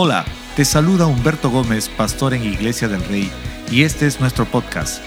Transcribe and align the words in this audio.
Hola, 0.00 0.24
te 0.54 0.64
saluda 0.64 1.06
Humberto 1.06 1.50
Gómez, 1.50 1.88
pastor 1.88 2.32
en 2.32 2.44
Iglesia 2.44 2.86
del 2.86 3.04
Rey, 3.06 3.28
y 3.68 3.82
este 3.82 4.06
es 4.06 4.20
nuestro 4.20 4.44
podcast. 4.44 5.02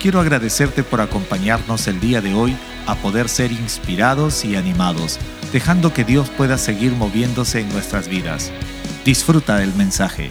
Quiero 0.00 0.20
agradecerte 0.20 0.84
por 0.84 1.00
acompañarnos 1.00 1.88
el 1.88 1.98
día 1.98 2.20
de 2.20 2.32
hoy 2.32 2.56
a 2.86 2.94
poder 2.94 3.28
ser 3.28 3.50
inspirados 3.50 4.44
y 4.44 4.54
animados, 4.54 5.18
dejando 5.52 5.92
que 5.92 6.04
Dios 6.04 6.30
pueda 6.30 6.58
seguir 6.58 6.92
moviéndose 6.92 7.62
en 7.62 7.68
nuestras 7.70 8.06
vidas. 8.06 8.52
Disfruta 9.04 9.56
del 9.56 9.74
mensaje. 9.74 10.30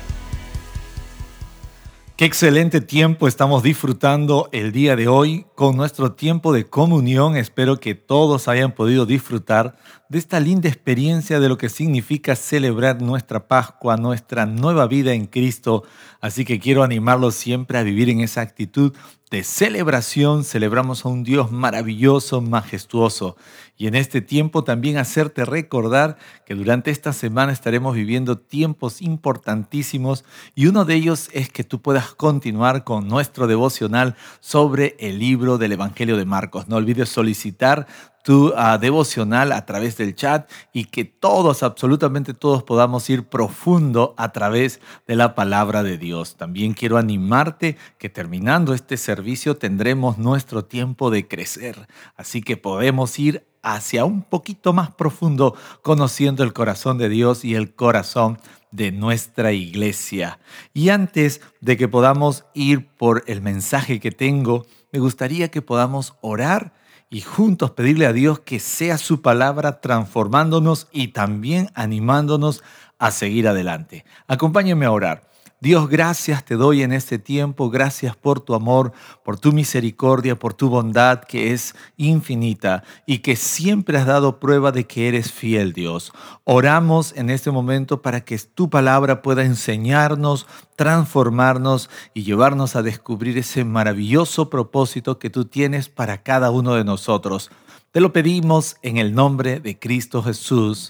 Qué 2.15 2.23
excelente 2.23 2.79
tiempo 2.79 3.27
estamos 3.27 3.63
disfrutando 3.63 4.47
el 4.53 4.71
día 4.71 4.95
de 4.95 5.09
hoy 5.09 5.45
con 5.53 5.75
nuestro 5.75 6.13
tiempo 6.13 6.53
de 6.53 6.65
comunión. 6.65 7.35
Espero 7.35 7.81
que 7.81 7.95
todos 7.95 8.47
hayan 8.47 8.71
podido 8.71 9.05
disfrutar 9.05 9.75
de 10.07 10.19
esta 10.19 10.39
linda 10.39 10.69
experiencia 10.69 11.39
de 11.39 11.49
lo 11.49 11.57
que 11.57 11.69
significa 11.69 12.35
celebrar 12.35 13.01
nuestra 13.01 13.47
Pascua, 13.47 13.97
nuestra 13.97 14.45
nueva 14.45 14.87
vida 14.87 15.13
en 15.13 15.25
Cristo. 15.25 15.83
Así 16.21 16.45
que 16.45 16.59
quiero 16.59 16.83
animarlos 16.83 17.33
siempre 17.35 17.79
a 17.79 17.83
vivir 17.83 18.09
en 18.09 18.21
esa 18.21 18.41
actitud 18.41 18.93
de 19.31 19.43
celebración. 19.43 20.43
Celebramos 20.43 21.05
a 21.05 21.09
un 21.09 21.23
Dios 21.23 21.51
maravilloso, 21.51 22.39
majestuoso. 22.41 23.35
Y 23.77 23.87
en 23.87 23.95
este 23.95 24.21
tiempo 24.21 24.63
también 24.63 24.97
hacerte 24.97 25.43
recordar 25.43 26.17
que 26.45 26.53
durante 26.53 26.91
esta 26.91 27.11
semana 27.11 27.51
estaremos 27.51 27.95
viviendo 27.95 28.37
tiempos 28.37 29.01
importantísimos 29.01 30.23
y 30.53 30.67
uno 30.67 30.85
de 30.85 30.95
ellos 30.95 31.29
es 31.33 31.49
que 31.49 31.63
tú 31.63 31.81
puedas 31.81 32.13
continuar 32.13 32.83
con 32.83 33.07
nuestro 33.07 33.47
devocional 33.47 34.15
sobre 34.39 34.95
el 34.99 35.17
libro 35.19 35.57
del 35.57 35.73
Evangelio 35.73 36.15
de 36.15 36.25
Marcos. 36.25 36.67
No 36.67 36.75
olvides 36.75 37.09
solicitar 37.09 37.87
tu 38.25 38.47
uh, 38.47 38.79
devocional 38.81 39.51
a 39.51 39.67
través 39.67 39.97
del 39.97 40.15
chat 40.15 40.49
y 40.73 40.85
que 40.85 41.05
todos, 41.05 41.61
absolutamente 41.61 42.33
todos, 42.33 42.63
podamos 42.63 43.07
ir 43.11 43.25
profundo 43.29 44.15
a 44.17 44.31
través 44.31 44.81
de 45.05 45.15
la 45.15 45.35
palabra 45.35 45.83
de 45.83 45.99
Dios. 45.99 46.35
También 46.35 46.73
quiero 46.73 46.97
animarte 46.97 47.77
que 47.99 48.09
terminando 48.09 48.73
este 48.73 48.97
servicio 48.97 49.57
tendremos 49.57 50.17
nuestro 50.17 50.65
tiempo 50.65 51.11
de 51.11 51.27
crecer. 51.27 51.87
Así 52.17 52.41
que 52.41 52.57
podemos 52.57 53.19
ir 53.19 53.45
hacia 53.61 54.05
un 54.05 54.23
poquito 54.23 54.73
más 54.73 54.89
profundo, 54.89 55.55
conociendo 55.83 56.43
el 56.43 56.53
corazón 56.53 56.97
de 56.97 57.09
Dios 57.09 57.45
y 57.45 57.53
el 57.53 57.75
corazón 57.75 58.39
de 58.71 58.91
nuestra 58.91 59.51
iglesia. 59.51 60.39
Y 60.73 60.89
antes 60.89 61.41
de 61.61 61.77
que 61.77 61.87
podamos 61.87 62.45
ir 62.55 62.87
por 62.97 63.23
el 63.27 63.43
mensaje 63.43 63.99
que 63.99 64.09
tengo, 64.09 64.65
me 64.91 64.97
gustaría 64.97 65.51
que 65.51 65.61
podamos 65.61 66.15
orar 66.21 66.73
y 67.09 67.21
juntos 67.21 67.71
pedirle 67.71 68.05
a 68.05 68.13
Dios 68.13 68.39
que 68.39 68.59
sea 68.59 68.97
su 68.97 69.21
palabra 69.21 69.79
transformándonos 69.79 70.87
y 70.91 71.09
también 71.09 71.69
animándonos 71.73 72.63
a 72.97 73.11
seguir 73.11 73.47
adelante. 73.47 74.05
Acompáñenme 74.27 74.85
a 74.85 74.91
orar. 74.91 75.34
Dios, 75.61 75.89
gracias 75.89 76.43
te 76.43 76.55
doy 76.55 76.83
en 76.83 76.91
este 76.91 77.17
tiempo, 77.17 77.69
gracias 77.69 78.15
por 78.15 78.41
tu 78.41 78.55
amor, 78.55 78.91
por 79.23 79.39
tu 79.39 79.53
misericordia, 79.53 80.37
por 80.37 80.53
tu 80.53 80.69
bondad 80.69 81.21
que 81.21 81.53
es 81.53 81.73
infinita 81.95 82.83
y 83.07 83.19
que 83.19 83.37
siempre 83.37 83.97
has 83.97 84.05
dado 84.05 84.39
prueba 84.39 84.73
de 84.73 84.85
que 84.85 85.07
eres 85.07 85.31
fiel, 85.31 85.71
Dios. 85.71 86.11
Oramos 86.43 87.13
en 87.15 87.29
este 87.29 87.51
momento 87.51 88.01
para 88.01 88.21
que 88.21 88.37
tu 88.37 88.69
palabra 88.69 89.21
pueda 89.21 89.43
enseñarnos, 89.43 90.45
transformarnos 90.75 91.89
y 92.13 92.23
llevarnos 92.23 92.75
a 92.75 92.83
descubrir 92.83 93.37
ese 93.37 93.63
maravilloso 93.63 94.49
propósito 94.49 95.19
que 95.19 95.29
tú 95.29 95.45
tienes 95.45 95.87
para 95.87 96.21
cada 96.21 96.51
uno 96.51 96.75
de 96.75 96.83
nosotros. 96.83 97.49
Te 97.91 98.01
lo 98.01 98.11
pedimos 98.11 98.75
en 98.81 98.97
el 98.97 99.15
nombre 99.15 99.61
de 99.61 99.79
Cristo 99.79 100.21
Jesús. 100.21 100.89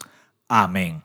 Amén. 0.50 1.05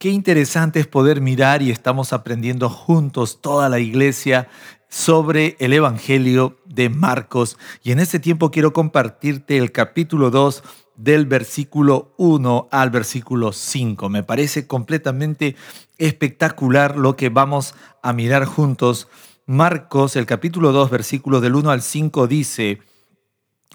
Qué 0.00 0.08
interesante 0.08 0.80
es 0.80 0.86
poder 0.86 1.20
mirar 1.20 1.60
y 1.60 1.70
estamos 1.70 2.14
aprendiendo 2.14 2.70
juntos 2.70 3.42
toda 3.42 3.68
la 3.68 3.80
iglesia 3.80 4.48
sobre 4.88 5.56
el 5.60 5.74
Evangelio 5.74 6.58
de 6.64 6.88
Marcos. 6.88 7.58
Y 7.82 7.92
en 7.92 7.98
este 7.98 8.18
tiempo 8.18 8.50
quiero 8.50 8.72
compartirte 8.72 9.58
el 9.58 9.72
capítulo 9.72 10.30
2 10.30 10.62
del 10.96 11.26
versículo 11.26 12.14
1 12.16 12.68
al 12.72 12.88
versículo 12.88 13.52
5. 13.52 14.08
Me 14.08 14.22
parece 14.22 14.66
completamente 14.66 15.54
espectacular 15.98 16.96
lo 16.96 17.14
que 17.14 17.28
vamos 17.28 17.74
a 18.02 18.14
mirar 18.14 18.46
juntos. 18.46 19.06
Marcos, 19.44 20.16
el 20.16 20.24
capítulo 20.24 20.72
2, 20.72 20.88
versículo 20.88 21.42
del 21.42 21.56
1 21.56 21.70
al 21.72 21.82
5 21.82 22.26
dice, 22.26 22.78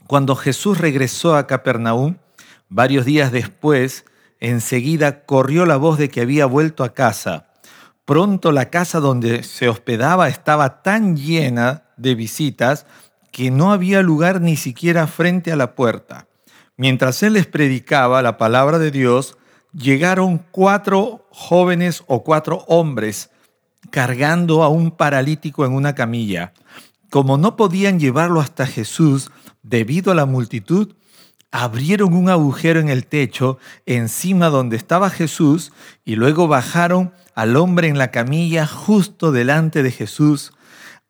cuando 0.07 0.35
Jesús 0.35 0.79
regresó 0.79 1.35
a 1.35 1.45
Capernaum, 1.45 2.17
varios 2.67 3.05
días 3.05 3.31
después, 3.31 4.05
Enseguida 4.39 5.25
corrió 5.25 5.65
la 5.65 5.77
voz 5.77 5.97
de 5.97 6.09
que 6.09 6.21
había 6.21 6.45
vuelto 6.45 6.83
a 6.83 6.93
casa. 6.93 7.47
Pronto 8.05 8.51
la 8.51 8.69
casa 8.69 8.99
donde 8.99 9.43
se 9.43 9.67
hospedaba 9.67 10.27
estaba 10.27 10.83
tan 10.83 11.17
llena 11.17 11.83
de 11.97 12.15
visitas 12.15 12.85
que 13.31 13.51
no 13.51 13.71
había 13.71 14.01
lugar 14.01 14.41
ni 14.41 14.55
siquiera 14.55 15.07
frente 15.07 15.51
a 15.51 15.55
la 15.55 15.75
puerta. 15.75 16.27
Mientras 16.77 17.23
él 17.23 17.33
les 17.33 17.47
predicaba 17.47 18.21
la 18.21 18.37
palabra 18.37 18.79
de 18.79 18.91
Dios, 18.91 19.37
llegaron 19.73 20.45
cuatro 20.51 21.27
jóvenes 21.31 22.03
o 22.07 22.23
cuatro 22.23 22.63
hombres 22.67 23.29
cargando 23.89 24.63
a 24.63 24.69
un 24.69 24.91
paralítico 24.91 25.65
en 25.65 25.73
una 25.73 25.95
camilla. 25.95 26.53
Como 27.09 27.37
no 27.37 27.55
podían 27.55 27.99
llevarlo 27.99 28.41
hasta 28.41 28.67
Jesús 28.67 29.31
debido 29.63 30.11
a 30.11 30.15
la 30.15 30.25
multitud, 30.25 30.93
abrieron 31.63 32.13
un 32.13 32.29
agujero 32.29 32.81
en 32.81 32.89
el 32.89 33.05
techo 33.05 33.59
encima 33.85 34.47
donde 34.49 34.75
estaba 34.75 35.09
Jesús 35.09 35.71
y 36.03 36.15
luego 36.15 36.49
bajaron 36.49 37.13
al 37.33 37.55
hombre 37.55 37.87
en 37.87 37.97
la 37.97 38.11
camilla 38.11 38.67
justo 38.67 39.31
delante 39.31 39.81
de 39.81 39.91
Jesús. 39.91 40.51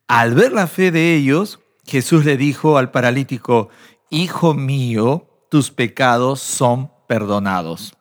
Al 0.06 0.34
ver 0.34 0.52
la 0.52 0.68
fe 0.68 0.92
de 0.92 1.16
ellos, 1.16 1.58
Jesús 1.84 2.24
le 2.24 2.36
dijo 2.36 2.78
al 2.78 2.92
paralítico, 2.92 3.70
Hijo 4.08 4.54
mío, 4.54 5.28
tus 5.50 5.72
pecados 5.72 6.42
son 6.42 6.92
perdonados. 7.08 7.96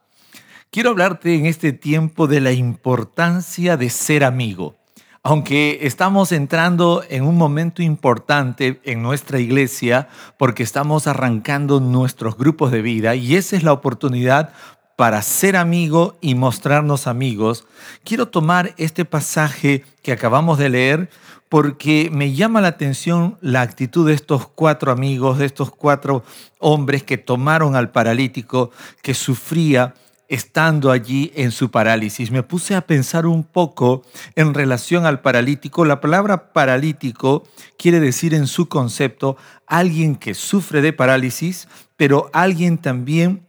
Quiero 0.70 0.92
hablarte 0.92 1.34
en 1.34 1.48
este 1.48 1.74
tiempo 1.74 2.28
de 2.28 2.42
la 2.42 2.52
importancia 2.52 3.76
de 3.76 3.90
ser 3.90 4.24
amigo 4.24 4.78
aunque 5.26 5.80
estamos 5.82 6.32
entrando 6.32 7.04
en 7.10 7.26
un 7.26 7.36
momento 7.36 7.82
importante 7.82 8.80
en 8.84 9.02
nuestra 9.02 9.40
iglesia 9.40 10.08
porque 10.38 10.62
estamos 10.62 11.08
arrancando 11.08 11.80
nuestros 11.80 12.38
grupos 12.38 12.72
de 12.72 12.84
vida 12.84 13.16
y 13.16 13.36
esa 13.36 13.56
es 13.56 13.64
la 13.64 13.74
oportunidad 13.74 14.52
para 14.96 15.24
ser 15.24 15.58
amigo 15.58 16.16
y 16.22 16.36
mostrarnos 16.36 17.08
amigos, 17.08 17.66
quiero 18.04 18.28
tomar 18.28 18.76
este 18.78 19.04
pasaje 19.04 19.84
que 20.04 20.12
acabamos 20.12 20.60
de 20.60 20.70
leer 20.70 21.10
porque 21.50 22.12
me 22.14 22.34
llama 22.34 22.62
la 22.62 22.68
atención 22.68 23.40
la 23.42 23.62
actitud 23.62 24.06
de 24.06 24.14
estos 24.14 24.48
cuatro 24.48 24.92
amigos, 24.92 25.40
de 25.40 25.48
estos 25.48 25.72
cuatro 25.72 26.24
hombres 26.60 27.02
que 27.02 27.18
tomaron 27.18 27.76
al 27.76 27.90
paralítico 27.90 28.70
que 29.02 29.16
sufría 29.16 29.96
estando 30.28 30.92
allí 30.92 31.32
en 31.36 31.52
su 31.52 31.72
parálisis. 31.72 32.32
Me 32.32 32.44
puse 32.44 32.76
a 32.76 32.82
pensar 32.82 33.26
un 33.26 33.44
poco 33.44 34.04
en 34.36 34.54
relación 34.54 35.06
al 35.06 35.22
paralítico. 35.22 35.86
La 35.86 36.02
palabra 36.02 36.54
paralítico 36.54 37.44
quiere 37.78 38.00
decir 38.00 38.34
en 38.34 38.48
su 38.48 38.68
concepto 38.68 39.38
alguien 39.68 40.16
que 40.16 40.34
sufre 40.34 40.82
de 40.82 40.94
parálisis, 40.94 41.68
pero 41.98 42.30
alguien 42.34 42.78
también 42.78 43.48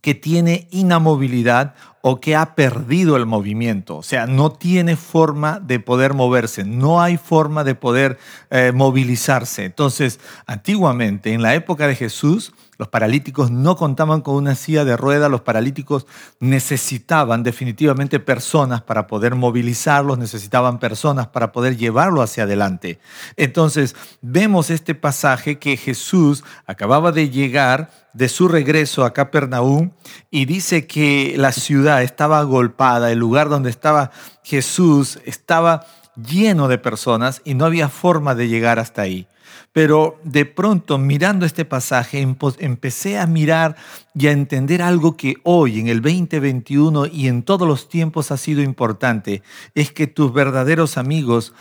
que 0.00 0.14
tiene 0.14 0.68
inamovilidad 0.70 1.74
o 2.08 2.20
que 2.20 2.36
ha 2.36 2.54
perdido 2.54 3.16
el 3.16 3.26
movimiento, 3.26 3.96
o 3.96 4.02
sea, 4.04 4.28
no 4.28 4.52
tiene 4.52 4.94
forma 4.94 5.58
de 5.58 5.80
poder 5.80 6.14
moverse, 6.14 6.62
no 6.62 7.02
hay 7.02 7.16
forma 7.16 7.64
de 7.64 7.74
poder 7.74 8.16
eh, 8.50 8.70
movilizarse. 8.72 9.64
Entonces, 9.64 10.20
antiguamente, 10.46 11.32
en 11.32 11.42
la 11.42 11.56
época 11.56 11.88
de 11.88 11.96
Jesús, 11.96 12.54
los 12.78 12.86
paralíticos 12.86 13.50
no 13.50 13.74
contaban 13.76 14.20
con 14.20 14.36
una 14.36 14.54
silla 14.54 14.84
de 14.84 14.96
rueda, 14.96 15.28
los 15.28 15.40
paralíticos 15.40 16.06
necesitaban 16.38 17.42
definitivamente 17.42 18.20
personas 18.20 18.82
para 18.82 19.08
poder 19.08 19.34
movilizarlos, 19.34 20.18
necesitaban 20.18 20.78
personas 20.78 21.26
para 21.26 21.50
poder 21.50 21.76
llevarlo 21.76 22.22
hacia 22.22 22.44
adelante. 22.44 23.00
Entonces, 23.36 23.96
vemos 24.20 24.70
este 24.70 24.94
pasaje 24.94 25.58
que 25.58 25.76
Jesús 25.76 26.44
acababa 26.66 27.12
de 27.12 27.30
llegar 27.30 27.90
de 28.12 28.28
su 28.30 28.48
regreso 28.48 29.04
a 29.04 29.12
Capernaum 29.12 29.90
y 30.30 30.46
dice 30.46 30.86
que 30.86 31.34
la 31.36 31.52
ciudad 31.52 31.95
estaba 32.02 32.38
agolpada, 32.38 33.10
el 33.12 33.18
lugar 33.18 33.48
donde 33.48 33.70
estaba 33.70 34.10
Jesús 34.42 35.18
estaba 35.24 35.86
lleno 36.16 36.68
de 36.68 36.78
personas 36.78 37.42
y 37.44 37.54
no 37.54 37.64
había 37.64 37.88
forma 37.88 38.34
de 38.34 38.48
llegar 38.48 38.78
hasta 38.78 39.02
ahí. 39.02 39.26
Pero 39.72 40.18
de 40.24 40.46
pronto, 40.46 40.96
mirando 40.96 41.44
este 41.44 41.66
pasaje, 41.66 42.26
empecé 42.58 43.18
a 43.18 43.26
mirar 43.26 43.76
y 44.14 44.26
a 44.26 44.32
entender 44.32 44.80
algo 44.80 45.16
que 45.16 45.34
hoy, 45.42 45.78
en 45.78 45.88
el 45.88 46.00
2021 46.00 47.06
y 47.06 47.28
en 47.28 47.42
todos 47.42 47.68
los 47.68 47.88
tiempos 47.88 48.30
ha 48.30 48.38
sido 48.38 48.62
importante, 48.62 49.42
es 49.74 49.92
que 49.92 50.06
tus 50.06 50.32
verdaderos 50.32 50.96
amigos 50.96 51.52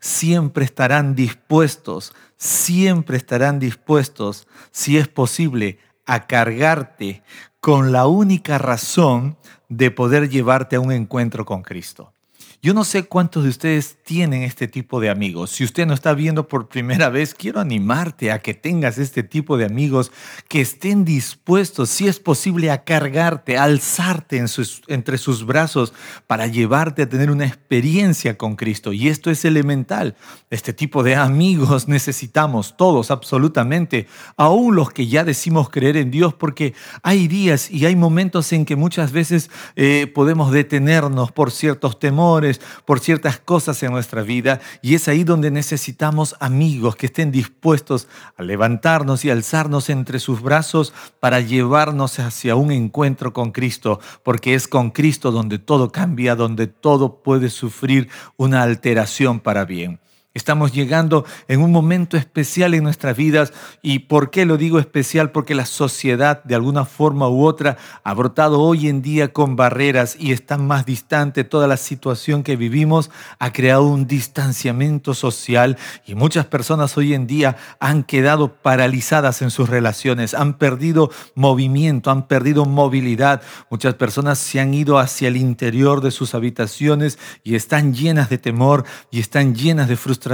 siempre 0.00 0.64
estarán 0.64 1.14
dispuestos, 1.14 2.14
siempre 2.38 3.18
estarán 3.18 3.58
dispuestos, 3.58 4.46
si 4.70 4.96
es 4.96 5.08
posible, 5.08 5.78
a 6.06 6.26
cargarte 6.26 7.22
con 7.60 7.92
la 7.92 8.06
única 8.06 8.58
razón 8.58 9.36
de 9.68 9.90
poder 9.90 10.28
llevarte 10.28 10.76
a 10.76 10.80
un 10.80 10.92
encuentro 10.92 11.44
con 11.44 11.62
Cristo. 11.62 12.12
Yo 12.60 12.74
no 12.74 12.82
sé 12.82 13.04
cuántos 13.04 13.44
de 13.44 13.50
ustedes 13.50 13.98
tienen 14.02 14.42
este 14.42 14.66
tipo 14.66 14.98
de 14.98 15.10
amigos. 15.10 15.50
Si 15.50 15.62
usted 15.62 15.86
no 15.86 15.94
está 15.94 16.12
viendo 16.12 16.48
por 16.48 16.66
primera 16.66 17.08
vez, 17.08 17.32
quiero 17.32 17.60
animarte 17.60 18.32
a 18.32 18.40
que 18.40 18.52
tengas 18.52 18.98
este 18.98 19.22
tipo 19.22 19.56
de 19.56 19.64
amigos 19.64 20.10
que 20.48 20.60
estén 20.60 21.04
dispuestos, 21.04 21.88
si 21.88 22.08
es 22.08 22.18
posible, 22.18 22.72
a 22.72 22.82
cargarte, 22.82 23.56
a 23.56 23.62
alzarte 23.62 24.44
entre 24.88 25.18
sus 25.18 25.46
brazos 25.46 25.92
para 26.26 26.48
llevarte 26.48 27.02
a 27.02 27.08
tener 27.08 27.30
una 27.30 27.46
experiencia 27.46 28.36
con 28.36 28.56
Cristo. 28.56 28.92
Y 28.92 29.06
esto 29.06 29.30
es 29.30 29.44
elemental. 29.44 30.16
Este 30.50 30.72
tipo 30.72 31.04
de 31.04 31.14
amigos 31.14 31.86
necesitamos 31.86 32.76
todos, 32.76 33.12
absolutamente, 33.12 34.08
aún 34.36 34.74
los 34.74 34.90
que 34.90 35.06
ya 35.06 35.22
decimos 35.22 35.70
creer 35.70 35.96
en 35.96 36.10
Dios, 36.10 36.34
porque 36.34 36.74
hay 37.04 37.28
días 37.28 37.70
y 37.70 37.86
hay 37.86 37.94
momentos 37.94 38.52
en 38.52 38.64
que 38.64 38.74
muchas 38.74 39.12
veces 39.12 39.48
eh, 39.76 40.10
podemos 40.12 40.50
detenernos 40.50 41.30
por 41.30 41.52
ciertos 41.52 42.00
temores 42.00 42.47
por 42.84 43.00
ciertas 43.00 43.38
cosas 43.38 43.82
en 43.82 43.92
nuestra 43.92 44.22
vida 44.22 44.60
y 44.82 44.94
es 44.94 45.08
ahí 45.08 45.24
donde 45.24 45.50
necesitamos 45.50 46.36
amigos 46.40 46.96
que 46.96 47.06
estén 47.06 47.30
dispuestos 47.30 48.08
a 48.36 48.42
levantarnos 48.42 49.24
y 49.24 49.30
alzarnos 49.30 49.90
entre 49.90 50.18
sus 50.18 50.40
brazos 50.40 50.92
para 51.20 51.40
llevarnos 51.40 52.18
hacia 52.18 52.56
un 52.56 52.72
encuentro 52.72 53.32
con 53.32 53.52
Cristo, 53.52 54.00
porque 54.22 54.54
es 54.54 54.68
con 54.68 54.90
Cristo 54.90 55.30
donde 55.30 55.58
todo 55.58 55.92
cambia, 55.92 56.34
donde 56.34 56.66
todo 56.66 57.22
puede 57.22 57.50
sufrir 57.50 58.08
una 58.36 58.62
alteración 58.62 59.40
para 59.40 59.64
bien. 59.64 60.00
Estamos 60.38 60.70
llegando 60.70 61.24
en 61.48 61.60
un 61.60 61.72
momento 61.72 62.16
especial 62.16 62.72
en 62.74 62.84
nuestras 62.84 63.16
vidas 63.16 63.52
y 63.82 63.98
¿por 63.98 64.30
qué 64.30 64.46
lo 64.46 64.56
digo 64.56 64.78
especial? 64.78 65.32
Porque 65.32 65.56
la 65.56 65.66
sociedad 65.66 66.44
de 66.44 66.54
alguna 66.54 66.84
forma 66.84 67.28
u 67.28 67.44
otra 67.44 67.76
ha 68.04 68.14
brotado 68.14 68.60
hoy 68.60 68.86
en 68.86 69.02
día 69.02 69.32
con 69.32 69.56
barreras 69.56 70.16
y 70.16 70.30
está 70.30 70.56
más 70.56 70.86
distante. 70.86 71.42
Toda 71.42 71.66
la 71.66 71.76
situación 71.76 72.44
que 72.44 72.54
vivimos 72.54 73.10
ha 73.40 73.52
creado 73.52 73.88
un 73.88 74.06
distanciamiento 74.06 75.12
social 75.12 75.76
y 76.06 76.14
muchas 76.14 76.46
personas 76.46 76.96
hoy 76.96 77.14
en 77.14 77.26
día 77.26 77.56
han 77.80 78.04
quedado 78.04 78.54
paralizadas 78.54 79.42
en 79.42 79.50
sus 79.50 79.68
relaciones, 79.68 80.34
han 80.34 80.56
perdido 80.56 81.10
movimiento, 81.34 82.12
han 82.12 82.28
perdido 82.28 82.64
movilidad. 82.64 83.42
Muchas 83.70 83.94
personas 83.94 84.38
se 84.38 84.60
han 84.60 84.72
ido 84.72 85.00
hacia 85.00 85.26
el 85.26 85.36
interior 85.36 86.00
de 86.00 86.12
sus 86.12 86.36
habitaciones 86.36 87.18
y 87.42 87.56
están 87.56 87.92
llenas 87.92 88.30
de 88.30 88.38
temor 88.38 88.84
y 89.10 89.18
están 89.18 89.56
llenas 89.56 89.88
de 89.88 89.96
frustración 89.96 90.27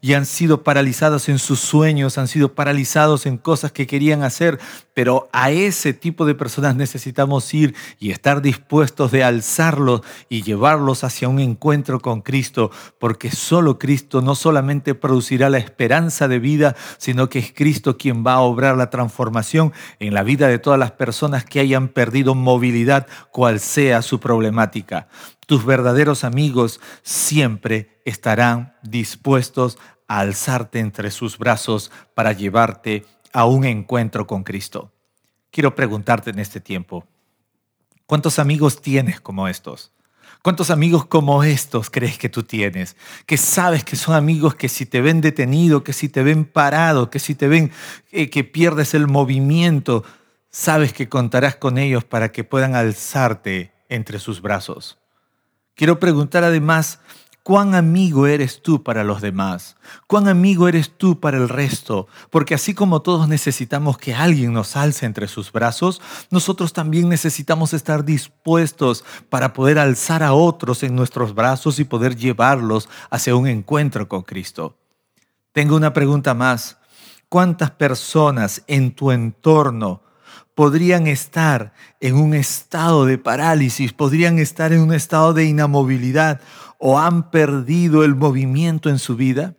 y 0.00 0.14
han 0.14 0.26
sido 0.26 0.62
paralizados 0.62 1.28
en 1.28 1.38
sus 1.38 1.60
sueños, 1.60 2.18
han 2.18 2.28
sido 2.28 2.54
paralizados 2.54 3.26
en 3.26 3.38
cosas 3.38 3.72
que 3.72 3.86
querían 3.86 4.22
hacer, 4.22 4.58
pero 4.94 5.28
a 5.32 5.50
ese 5.50 5.92
tipo 5.92 6.24
de 6.26 6.34
personas 6.34 6.76
necesitamos 6.76 7.52
ir 7.54 7.74
y 7.98 8.10
estar 8.10 8.42
dispuestos 8.42 9.10
de 9.10 9.24
alzarlos 9.24 10.02
y 10.28 10.42
llevarlos 10.42 11.04
hacia 11.04 11.28
un 11.28 11.40
encuentro 11.40 12.00
con 12.00 12.20
Cristo, 12.20 12.70
porque 12.98 13.30
solo 13.30 13.78
Cristo 13.78 14.22
no 14.22 14.34
solamente 14.34 14.94
producirá 14.94 15.50
la 15.50 15.58
esperanza 15.58 16.28
de 16.28 16.38
vida, 16.38 16.76
sino 16.98 17.28
que 17.28 17.38
es 17.38 17.52
Cristo 17.52 17.96
quien 17.96 18.24
va 18.26 18.34
a 18.34 18.40
obrar 18.40 18.76
la 18.76 18.90
transformación 18.90 19.72
en 19.98 20.14
la 20.14 20.22
vida 20.22 20.48
de 20.48 20.58
todas 20.58 20.78
las 20.78 20.92
personas 20.92 21.44
que 21.44 21.60
hayan 21.60 21.88
perdido 21.88 22.34
movilidad, 22.34 23.06
cual 23.30 23.60
sea 23.60 24.02
su 24.02 24.20
problemática. 24.20 25.08
Tus 25.46 25.64
verdaderos 25.64 26.24
amigos 26.24 26.80
siempre 27.02 28.00
estarán 28.04 28.76
dispuestos 28.82 29.78
a 30.06 30.20
alzarte 30.20 30.78
entre 30.78 31.10
sus 31.10 31.38
brazos 31.38 31.90
para 32.14 32.32
llevarte 32.32 33.04
a 33.32 33.46
un 33.46 33.64
encuentro 33.64 34.26
con 34.26 34.44
Cristo. 34.44 34.92
Quiero 35.50 35.74
preguntarte 35.74 36.30
en 36.30 36.38
este 36.38 36.60
tiempo, 36.60 37.06
¿cuántos 38.06 38.38
amigos 38.38 38.80
tienes 38.80 39.20
como 39.20 39.48
estos? 39.48 39.92
¿Cuántos 40.42 40.70
amigos 40.70 41.06
como 41.06 41.44
estos 41.44 41.88
crees 41.88 42.18
que 42.18 42.28
tú 42.28 42.42
tienes? 42.42 42.96
Que 43.26 43.36
sabes 43.36 43.84
que 43.84 43.96
son 43.96 44.14
amigos 44.14 44.54
que 44.56 44.68
si 44.68 44.86
te 44.86 45.00
ven 45.00 45.20
detenido, 45.20 45.84
que 45.84 45.92
si 45.92 46.08
te 46.08 46.22
ven 46.22 46.44
parado, 46.44 47.10
que 47.10 47.20
si 47.20 47.34
te 47.34 47.46
ven 47.46 47.70
eh, 48.10 48.28
que 48.28 48.42
pierdes 48.42 48.94
el 48.94 49.06
movimiento, 49.06 50.04
sabes 50.50 50.92
que 50.92 51.08
contarás 51.08 51.56
con 51.56 51.78
ellos 51.78 52.04
para 52.04 52.32
que 52.32 52.42
puedan 52.42 52.74
alzarte 52.74 53.72
entre 53.88 54.18
sus 54.18 54.40
brazos. 54.40 55.01
Quiero 55.74 55.98
preguntar 55.98 56.44
además, 56.44 57.00
¿cuán 57.42 57.74
amigo 57.74 58.26
eres 58.26 58.62
tú 58.62 58.82
para 58.82 59.04
los 59.04 59.22
demás? 59.22 59.76
¿Cuán 60.06 60.28
amigo 60.28 60.68
eres 60.68 60.92
tú 60.96 61.18
para 61.18 61.38
el 61.38 61.48
resto? 61.48 62.06
Porque 62.30 62.54
así 62.54 62.74
como 62.74 63.00
todos 63.00 63.26
necesitamos 63.26 63.96
que 63.96 64.14
alguien 64.14 64.52
nos 64.52 64.76
alce 64.76 65.06
entre 65.06 65.28
sus 65.28 65.50
brazos, 65.50 66.00
nosotros 66.30 66.72
también 66.72 67.08
necesitamos 67.08 67.72
estar 67.72 68.04
dispuestos 68.04 69.04
para 69.30 69.54
poder 69.54 69.78
alzar 69.78 70.22
a 70.22 70.34
otros 70.34 70.82
en 70.82 70.94
nuestros 70.94 71.34
brazos 71.34 71.78
y 71.78 71.84
poder 71.84 72.16
llevarlos 72.16 72.88
hacia 73.10 73.34
un 73.34 73.46
encuentro 73.46 74.08
con 74.08 74.22
Cristo. 74.22 74.76
Tengo 75.52 75.76
una 75.76 75.92
pregunta 75.92 76.34
más. 76.34 76.78
¿Cuántas 77.28 77.70
personas 77.70 78.62
en 78.66 78.94
tu 78.94 79.10
entorno 79.10 80.02
podrían 80.54 81.06
estar 81.06 81.72
en 82.00 82.16
un 82.16 82.34
estado 82.34 83.06
de 83.06 83.18
parálisis, 83.18 83.92
podrían 83.92 84.38
estar 84.38 84.72
en 84.72 84.80
un 84.80 84.92
estado 84.92 85.32
de 85.32 85.44
inamovilidad 85.44 86.40
o 86.78 86.98
han 86.98 87.30
perdido 87.30 88.04
el 88.04 88.14
movimiento 88.14 88.90
en 88.90 88.98
su 88.98 89.16
vida. 89.16 89.54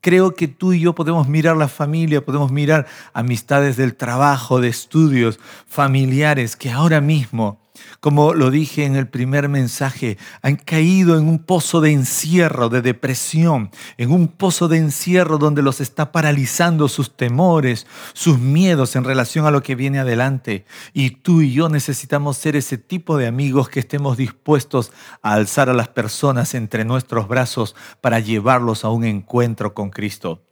Creo 0.00 0.34
que 0.34 0.48
tú 0.48 0.74
y 0.74 0.80
yo 0.80 0.94
podemos 0.94 1.28
mirar 1.28 1.56
la 1.56 1.68
familia, 1.68 2.24
podemos 2.24 2.52
mirar 2.52 2.86
amistades 3.14 3.76
del 3.76 3.94
trabajo, 3.94 4.60
de 4.60 4.68
estudios, 4.68 5.40
familiares 5.66 6.56
que 6.56 6.70
ahora 6.70 7.00
mismo 7.00 7.63
como 8.00 8.34
lo 8.34 8.50
dije 8.50 8.84
en 8.84 8.94
el 8.94 9.08
primer 9.08 9.48
mensaje, 9.48 10.18
han 10.42 10.56
caído 10.56 11.18
en 11.18 11.26
un 11.26 11.38
pozo 11.38 11.80
de 11.80 11.90
encierro, 11.90 12.68
de 12.68 12.82
depresión, 12.82 13.70
en 13.96 14.12
un 14.12 14.28
pozo 14.28 14.68
de 14.68 14.78
encierro 14.78 15.38
donde 15.38 15.62
los 15.62 15.80
está 15.80 16.12
paralizando 16.12 16.88
sus 16.88 17.16
temores, 17.16 17.86
sus 18.12 18.38
miedos 18.38 18.94
en 18.94 19.04
relación 19.04 19.46
a 19.46 19.50
lo 19.50 19.62
que 19.62 19.74
viene 19.74 19.98
adelante. 19.98 20.66
Y 20.92 21.10
tú 21.10 21.40
y 21.40 21.52
yo 21.52 21.68
necesitamos 21.68 22.36
ser 22.36 22.56
ese 22.56 22.78
tipo 22.78 23.16
de 23.16 23.26
amigos 23.26 23.68
que 23.68 23.80
estemos 23.80 24.16
dispuestos 24.16 24.92
a 25.22 25.34
alzar 25.34 25.68
a 25.68 25.74
las 25.74 25.88
personas 25.88 26.54
entre 26.54 26.84
nuestros 26.84 27.26
brazos 27.26 27.74
para 28.00 28.20
llevarlos 28.20 28.84
a 28.84 28.90
un 28.90 29.04
encuentro 29.04 29.74
con 29.74 29.90
Cristo. 29.90 30.42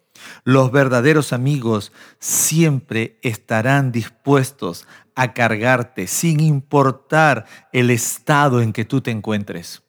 Los 0.45 0.71
verdaderos 0.73 1.33
amigos 1.33 1.93
siempre 2.19 3.19
estarán 3.23 3.93
dispuestos 3.93 4.87
a 5.15 5.33
cargarte 5.33 6.07
sin 6.07 6.41
importar 6.41 7.47
el 7.73 7.91
estado 7.91 8.61
en 8.61 8.73
que 8.73 8.85
tú 8.85 9.01
te 9.01 9.11
encuentres. 9.11 9.83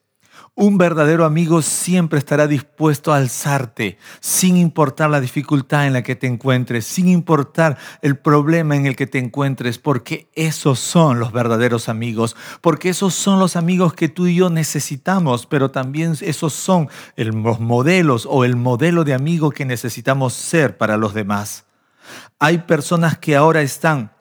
Un 0.55 0.77
verdadero 0.77 1.25
amigo 1.25 1.63
siempre 1.63 2.19
estará 2.19 2.45
dispuesto 2.45 3.11
a 3.11 3.17
alzarte, 3.17 3.97
sin 4.19 4.55
importar 4.55 5.09
la 5.09 5.19
dificultad 5.19 5.87
en 5.87 5.93
la 5.93 6.03
que 6.03 6.15
te 6.15 6.27
encuentres, 6.27 6.85
sin 6.85 7.07
importar 7.07 7.79
el 8.03 8.19
problema 8.19 8.75
en 8.75 8.85
el 8.85 8.95
que 8.95 9.07
te 9.07 9.17
encuentres, 9.17 9.79
porque 9.79 10.29
esos 10.35 10.77
son 10.77 11.19
los 11.19 11.31
verdaderos 11.31 11.89
amigos, 11.89 12.35
porque 12.61 12.89
esos 12.89 13.15
son 13.15 13.39
los 13.39 13.55
amigos 13.55 13.95
que 13.95 14.09
tú 14.09 14.27
y 14.27 14.35
yo 14.35 14.51
necesitamos, 14.51 15.47
pero 15.47 15.71
también 15.71 16.15
esos 16.21 16.53
son 16.53 16.87
los 17.15 17.59
modelos 17.59 18.27
o 18.29 18.45
el 18.45 18.55
modelo 18.55 19.05
de 19.05 19.15
amigo 19.15 19.49
que 19.49 19.65
necesitamos 19.65 20.33
ser 20.33 20.77
para 20.77 20.97
los 20.97 21.15
demás. 21.15 21.65
Hay 22.37 22.59
personas 22.59 23.17
que 23.17 23.35
ahora 23.35 23.63
están 23.63 24.11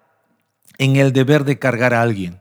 en 0.82 0.96
el 0.96 1.12
deber 1.12 1.44
de 1.44 1.60
cargar 1.60 1.94
a 1.94 2.02
alguien. 2.02 2.40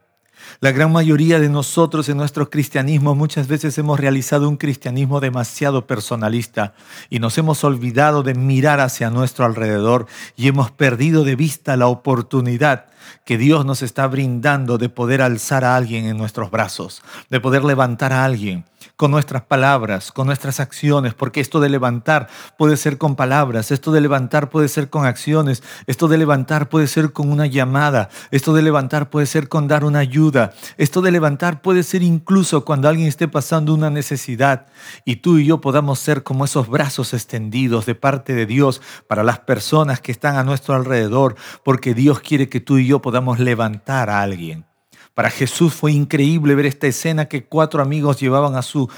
La 0.62 0.72
gran 0.72 0.92
mayoría 0.92 1.40
de 1.40 1.48
nosotros 1.48 2.10
en 2.10 2.18
nuestro 2.18 2.50
cristianismo 2.50 3.14
muchas 3.14 3.48
veces 3.48 3.78
hemos 3.78 4.00
realizado 4.00 4.50
un 4.50 4.58
cristianismo 4.58 5.20
demasiado 5.20 5.86
personalista 5.86 6.74
y 7.12 7.20
nos 7.20 7.38
hemos 7.38 7.64
olvidado 7.64 8.24
de 8.24 8.34
mirar 8.34 8.80
hacia 8.80 9.12
nuestro 9.12 9.46
alrededor 9.46 10.08
y 10.36 10.48
hemos 10.48 10.72
perdido 10.72 11.24
de 11.24 11.36
vista 11.36 11.78
la 11.78 11.86
oportunidad 11.86 12.86
que 13.26 13.38
Dios 13.38 13.66
nos 13.66 13.82
está 13.82 14.08
brindando 14.08 14.78
de 14.78 14.90
poder 14.90 15.22
alzar 15.22 15.64
a 15.64 15.76
alguien 15.76 16.06
en 16.06 16.18
nuestros 16.18 16.52
brazos, 16.52 17.02
de 17.30 17.40
poder 17.40 17.64
levantar 17.64 18.14
a 18.14 18.26
alguien 18.26 18.66
con 18.96 19.12
nuestras 19.12 19.44
palabras, 19.44 20.12
con 20.12 20.28
nuestras 20.28 20.60
acciones, 20.60 21.14
porque 21.14 21.42
esto 21.42 21.60
de 21.60 21.70
levantar 21.70 22.28
puede 22.58 22.78
ser 22.78 22.98
con 22.98 23.16
palabras, 23.16 23.72
esto 23.72 23.92
de 23.92 24.02
levantar 24.02 24.50
puede 24.50 24.68
ser 24.68 24.90
con 24.90 25.06
acciones, 25.06 25.64
esto 25.88 26.08
de 26.08 26.18
levantar 26.18 26.70
puede 26.70 26.88
ser 26.88 27.12
con 27.12 27.32
una 27.32 27.48
llamada, 27.48 28.10
esto 28.30 28.54
de 28.54 28.62
levantar 28.62 29.10
puede 29.10 29.26
ser 29.26 29.50
con 29.50 29.68
dar 29.68 29.86
una 29.86 30.00
ayuda, 30.00 30.54
esto 30.78 31.02
de 31.02 31.12
levantar 31.12 31.62
puede 31.62 31.84
ser 31.84 32.04
incluso 32.04 32.64
cuando 32.66 32.90
alguien 32.90 33.08
esté 33.08 33.28
pasando 33.28 33.74
una 33.74 33.90
necesidad 33.90 34.68
y 35.06 35.18
tú 35.18 35.38
y 35.38 35.46
yo 35.46 35.62
podamos 35.62 36.00
ser 36.00 36.24
como 36.24 36.46
esos 36.46 36.68
brazos 36.68 37.14
extendidos 37.14 37.86
de 37.86 37.96
parte 37.96 38.34
de 38.34 38.46
Dios 38.46 38.82
para 39.08 39.24
las 39.24 39.40
personas 39.40 40.02
que 40.02 40.12
están 40.12 40.36
a 40.36 40.44
nuestro 40.44 40.76
alrededor, 40.76 41.36
porque 41.64 41.94
Dios 41.94 42.20
quiere 42.20 42.50
que 42.50 42.60
tú 42.60 42.78
y 42.78 42.88
yo 42.88 42.91
podamos 43.00 43.40
levantar 43.40 44.10
a 44.10 44.22
alguien. 44.22 44.71
Para 45.14 45.30
Jesús 45.30 45.74
fue 45.74 45.92
increíble 45.92 46.56
ver 46.56 46.66
esta 46.66 46.88
escena 46.88 47.26
que 47.26 47.44
cuatro 47.44 47.82
amigos 47.82 48.20
llevaban 48.20 48.56
a 48.56 48.62
su 48.62 48.90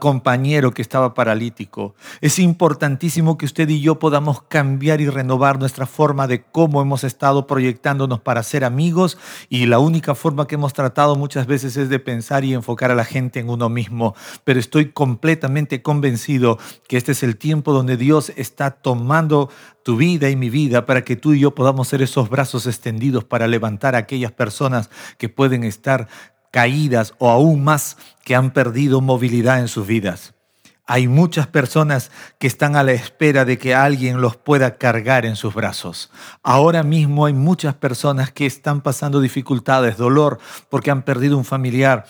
compañero 0.00 0.72
que 0.72 0.82
estaba 0.82 1.14
paralítico. 1.14 1.94
Es 2.20 2.40
importantísimo 2.40 3.38
que 3.38 3.46
usted 3.46 3.68
y 3.68 3.80
yo 3.80 4.00
podamos 4.00 4.42
cambiar 4.42 5.00
y 5.00 5.08
renovar 5.08 5.60
nuestra 5.60 5.86
forma 5.86 6.26
de 6.26 6.42
cómo 6.42 6.82
hemos 6.82 7.04
estado 7.04 7.46
proyectándonos 7.46 8.20
para 8.20 8.42
ser 8.42 8.64
amigos 8.64 9.18
y 9.48 9.66
la 9.66 9.78
única 9.78 10.16
forma 10.16 10.48
que 10.48 10.56
hemos 10.56 10.72
tratado 10.72 11.14
muchas 11.14 11.46
veces 11.46 11.76
es 11.76 11.88
de 11.88 12.00
pensar 12.00 12.44
y 12.44 12.54
enfocar 12.54 12.90
a 12.90 12.96
la 12.96 13.04
gente 13.04 13.38
en 13.38 13.48
uno 13.48 13.68
mismo. 13.68 14.16
Pero 14.42 14.58
estoy 14.58 14.90
completamente 14.90 15.80
convencido 15.80 16.58
que 16.88 16.96
este 16.96 17.12
es 17.12 17.22
el 17.22 17.36
tiempo 17.36 17.72
donde 17.72 17.96
Dios 17.96 18.32
está 18.34 18.72
tomando 18.72 19.48
tu 19.82 19.96
vida 19.96 20.30
y 20.30 20.36
mi 20.36 20.48
vida 20.48 20.86
para 20.86 21.02
que 21.02 21.16
tú 21.16 21.32
y 21.32 21.40
yo 21.40 21.54
podamos 21.54 21.88
ser 21.88 22.02
esos 22.02 22.30
brazos 22.30 22.66
extendidos 22.66 23.24
para 23.24 23.46
levantar 23.46 23.94
a 23.94 23.98
aquellas 23.98 24.32
personas 24.32 24.90
que 25.18 25.28
estar 25.64 26.08
caídas 26.50 27.14
o 27.18 27.30
aún 27.30 27.64
más 27.64 27.96
que 28.24 28.34
han 28.34 28.52
perdido 28.52 29.00
movilidad 29.00 29.60
en 29.60 29.68
sus 29.68 29.86
vidas. 29.86 30.34
Hay 30.84 31.06
muchas 31.08 31.46
personas 31.46 32.10
que 32.38 32.46
están 32.46 32.76
a 32.76 32.82
la 32.82 32.92
espera 32.92 33.44
de 33.44 33.56
que 33.56 33.74
alguien 33.74 34.20
los 34.20 34.36
pueda 34.36 34.76
cargar 34.76 35.24
en 35.24 35.36
sus 35.36 35.54
brazos. 35.54 36.10
Ahora 36.42 36.82
mismo 36.82 37.24
hay 37.26 37.32
muchas 37.32 37.74
personas 37.74 38.32
que 38.32 38.46
están 38.46 38.80
pasando 38.80 39.20
dificultades, 39.20 39.96
dolor, 39.96 40.38
porque 40.68 40.90
han 40.90 41.02
perdido 41.02 41.38
un 41.38 41.44
familiar, 41.44 42.04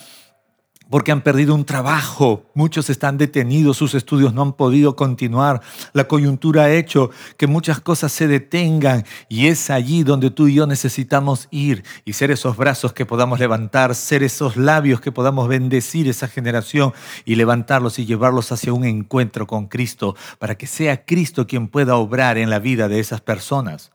porque 0.93 1.11
han 1.11 1.23
perdido 1.23 1.55
un 1.55 1.65
trabajo, 1.65 2.45
muchos 2.53 2.91
están 2.91 3.17
detenidos, 3.17 3.79
sus 3.79 3.95
estudios 3.95 4.35
no 4.35 4.43
han 4.43 4.53
podido 4.53 4.95
continuar, 4.95 5.63
la 5.95 6.05
coyuntura 6.05 6.65
ha 6.65 6.71
hecho 6.71 7.11
que 7.39 7.47
muchas 7.47 7.81
cosas 7.81 8.13
se 8.13 8.29
detengan 8.29 9.07
y 9.27 9.47
es 9.47 9.71
allí 9.71 10.03
donde 10.03 10.31
tú 10.31 10.49
y 10.49 10.55
yo 10.57 10.67
necesitamos 10.67 11.49
ir 11.51 11.83
y 12.05 12.13
ser 12.13 12.31
esos 12.31 12.59
brazos 12.59 12.93
que 12.93 13.07
podamos 13.07 13.41
levantar, 13.41 13.95
ser 13.95 14.23
esos 14.23 14.59
labios 14.59 15.01
que 15.01 15.13
podamos 15.13 15.49
bendecir 15.49 16.09
esa 16.09 16.29
generación 16.29 16.93
y 17.25 17.37
levantarlos 17.37 17.99
y 17.99 18.05
llevarlos 18.05 18.53
hacia 18.53 18.75
un 18.75 18.85
encuentro 18.85 19.47
con 19.47 19.69
Cristo, 19.69 20.15
para 20.39 20.57
que 20.57 20.67
sea 20.67 21.07
Cristo 21.07 21.47
quien 21.47 21.69
pueda 21.69 21.97
obrar 21.97 22.37
en 22.37 22.51
la 22.51 22.59
vida 22.59 22.89
de 22.89 23.01
esas 23.01 23.23
personas. 23.23 23.93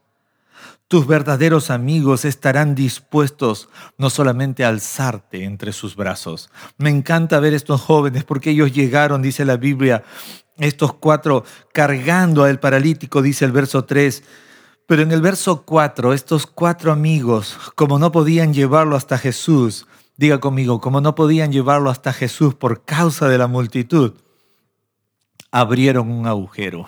Tus 0.90 1.06
verdaderos 1.06 1.70
amigos 1.70 2.24
estarán 2.24 2.74
dispuestos 2.74 3.68
no 3.98 4.10
solamente 4.10 4.64
a 4.64 4.70
alzarte 4.70 5.44
entre 5.44 5.74
sus 5.74 5.98
brazos. 5.98 6.50
Me 6.78 6.90
encanta 6.90 7.42
ver 7.42 7.54
estos 7.54 7.82
jóvenes 7.82 8.24
porque 8.24 8.52
ellos 8.52 8.72
llegaron, 8.72 9.22
dice 9.22 9.44
la 9.44 9.58
Biblia, 9.58 10.06
estos 10.58 10.94
cuatro 10.94 11.44
cargando 11.74 12.46
al 12.46 12.62
paralítico, 12.62 13.22
dice 13.22 13.44
el 13.44 13.52
verso 13.52 13.84
3. 13.84 14.24
Pero 14.86 15.02
en 15.02 15.12
el 15.12 15.22
verso 15.22 15.64
4, 15.64 16.14
estos 16.14 16.48
cuatro 16.48 16.94
amigos, 16.94 17.58
como 17.76 18.00
no 18.00 18.14
podían 18.14 18.54
llevarlo 18.54 18.96
hasta 18.96 19.18
Jesús, 19.18 19.88
diga 20.16 20.40
conmigo, 20.40 20.80
como 20.80 21.02
no 21.02 21.16
podían 21.16 21.52
llevarlo 21.52 21.90
hasta 21.90 22.14
Jesús 22.14 22.56
por 22.56 22.86
causa 22.86 23.28
de 23.28 23.38
la 23.38 23.48
multitud, 23.48 24.14
abrieron 25.52 26.10
un 26.10 26.28
agujero 26.28 26.88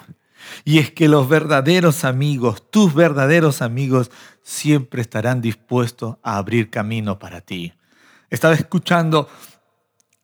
y 0.64 0.80
es 0.80 0.92
que 0.92 1.08
los 1.08 1.28
verdaderos 1.28 2.04
amigos, 2.04 2.64
tus 2.70 2.94
verdaderos 2.94 3.62
amigos, 3.62 4.12
siempre 4.44 5.02
estarán 5.02 5.42
dispuestos 5.42 6.18
a 6.24 6.38
abrir 6.38 6.70
camino 6.70 7.20
para 7.20 7.42
ti. 7.42 7.74
Estaba 8.30 8.54
escuchando 8.54 9.30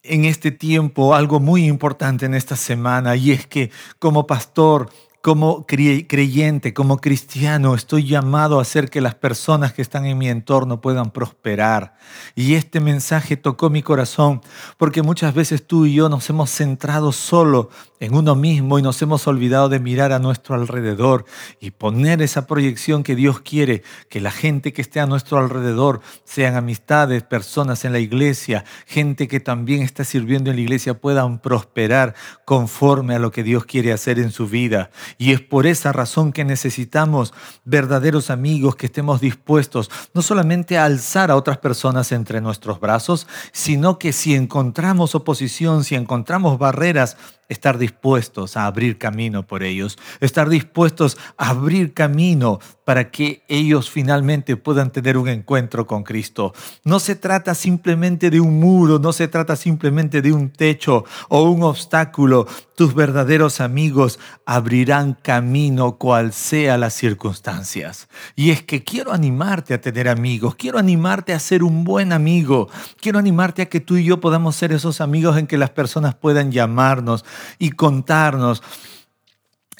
en 0.02 0.24
este 0.24 0.50
tiempo 0.50 1.14
algo 1.14 1.40
muy 1.40 1.66
importante 1.66 2.26
en 2.26 2.34
esta 2.34 2.56
semana 2.56 3.16
y 3.16 3.32
es 3.32 3.46
que 3.46 3.70
como 3.98 4.26
pastor 4.26 4.90
como 5.26 5.66
creyente, 5.66 6.72
como 6.72 6.98
cristiano, 6.98 7.74
estoy 7.74 8.06
llamado 8.06 8.60
a 8.60 8.62
hacer 8.62 8.88
que 8.88 9.00
las 9.00 9.16
personas 9.16 9.72
que 9.72 9.82
están 9.82 10.06
en 10.06 10.16
mi 10.16 10.28
entorno 10.28 10.80
puedan 10.80 11.10
prosperar. 11.10 11.96
Y 12.36 12.54
este 12.54 12.78
mensaje 12.78 13.36
tocó 13.36 13.68
mi 13.68 13.82
corazón 13.82 14.40
porque 14.76 15.02
muchas 15.02 15.34
veces 15.34 15.66
tú 15.66 15.84
y 15.84 15.94
yo 15.94 16.08
nos 16.08 16.30
hemos 16.30 16.50
centrado 16.50 17.10
solo 17.10 17.70
en 17.98 18.14
uno 18.14 18.36
mismo 18.36 18.78
y 18.78 18.82
nos 18.82 19.00
hemos 19.02 19.26
olvidado 19.26 19.68
de 19.68 19.80
mirar 19.80 20.12
a 20.12 20.18
nuestro 20.18 20.54
alrededor 20.54 21.24
y 21.60 21.72
poner 21.72 22.22
esa 22.22 22.46
proyección 22.46 23.02
que 23.02 23.16
Dios 23.16 23.40
quiere, 23.40 23.82
que 24.08 24.20
la 24.20 24.30
gente 24.30 24.72
que 24.72 24.82
esté 24.82 25.00
a 25.00 25.06
nuestro 25.06 25.38
alrededor 25.38 26.02
sean 26.24 26.54
amistades, 26.54 27.24
personas 27.24 27.84
en 27.84 27.92
la 27.92 27.98
iglesia, 27.98 28.64
gente 28.86 29.26
que 29.26 29.40
también 29.40 29.82
está 29.82 30.04
sirviendo 30.04 30.50
en 30.50 30.56
la 30.56 30.62
iglesia 30.62 31.00
puedan 31.00 31.40
prosperar 31.40 32.14
conforme 32.44 33.16
a 33.16 33.18
lo 33.18 33.32
que 33.32 33.42
Dios 33.42 33.64
quiere 33.64 33.92
hacer 33.92 34.18
en 34.20 34.30
su 34.30 34.46
vida. 34.46 34.90
Y 35.18 35.32
es 35.32 35.40
por 35.40 35.66
esa 35.66 35.92
razón 35.92 36.32
que 36.32 36.44
necesitamos 36.44 37.32
verdaderos 37.64 38.30
amigos 38.30 38.76
que 38.76 38.86
estemos 38.86 39.20
dispuestos 39.20 39.90
no 40.14 40.22
solamente 40.22 40.76
a 40.76 40.84
alzar 40.84 41.30
a 41.30 41.36
otras 41.36 41.58
personas 41.58 42.12
entre 42.12 42.40
nuestros 42.40 42.80
brazos, 42.80 43.26
sino 43.52 43.98
que 43.98 44.12
si 44.12 44.34
encontramos 44.34 45.14
oposición, 45.14 45.84
si 45.84 45.94
encontramos 45.94 46.58
barreras, 46.58 47.16
estar 47.48 47.78
dispuestos 47.78 48.56
a 48.56 48.66
abrir 48.66 48.98
camino 48.98 49.46
por 49.46 49.62
ellos, 49.62 49.98
estar 50.20 50.48
dispuestos 50.48 51.16
a 51.36 51.50
abrir 51.50 51.94
camino 51.94 52.58
para 52.84 53.10
que 53.10 53.42
ellos 53.48 53.90
finalmente 53.90 54.56
puedan 54.56 54.92
tener 54.92 55.18
un 55.18 55.28
encuentro 55.28 55.88
con 55.88 56.04
Cristo. 56.04 56.54
No 56.84 57.00
se 57.00 57.16
trata 57.16 57.54
simplemente 57.54 58.30
de 58.30 58.40
un 58.40 58.60
muro, 58.60 59.00
no 59.00 59.12
se 59.12 59.26
trata 59.26 59.56
simplemente 59.56 60.22
de 60.22 60.32
un 60.32 60.50
techo 60.50 61.04
o 61.28 61.42
un 61.42 61.64
obstáculo. 61.64 62.46
Tus 62.76 62.94
verdaderos 62.94 63.60
amigos 63.60 64.20
abrirán 64.44 65.14
camino 65.20 65.96
cual 65.96 66.32
sea 66.32 66.78
las 66.78 66.94
circunstancias. 66.94 68.08
Y 68.36 68.50
es 68.50 68.62
que 68.62 68.84
quiero 68.84 69.12
animarte 69.12 69.74
a 69.74 69.80
tener 69.80 70.08
amigos, 70.08 70.54
quiero 70.54 70.78
animarte 70.78 71.32
a 71.32 71.40
ser 71.40 71.64
un 71.64 71.82
buen 71.82 72.12
amigo, 72.12 72.68
quiero 73.00 73.18
animarte 73.18 73.62
a 73.62 73.68
que 73.68 73.80
tú 73.80 73.96
y 73.96 74.04
yo 74.04 74.20
podamos 74.20 74.54
ser 74.54 74.72
esos 74.72 75.00
amigos 75.00 75.36
en 75.38 75.48
que 75.48 75.58
las 75.58 75.70
personas 75.70 76.14
puedan 76.14 76.52
llamarnos 76.52 77.24
y 77.58 77.70
contarnos 77.70 78.62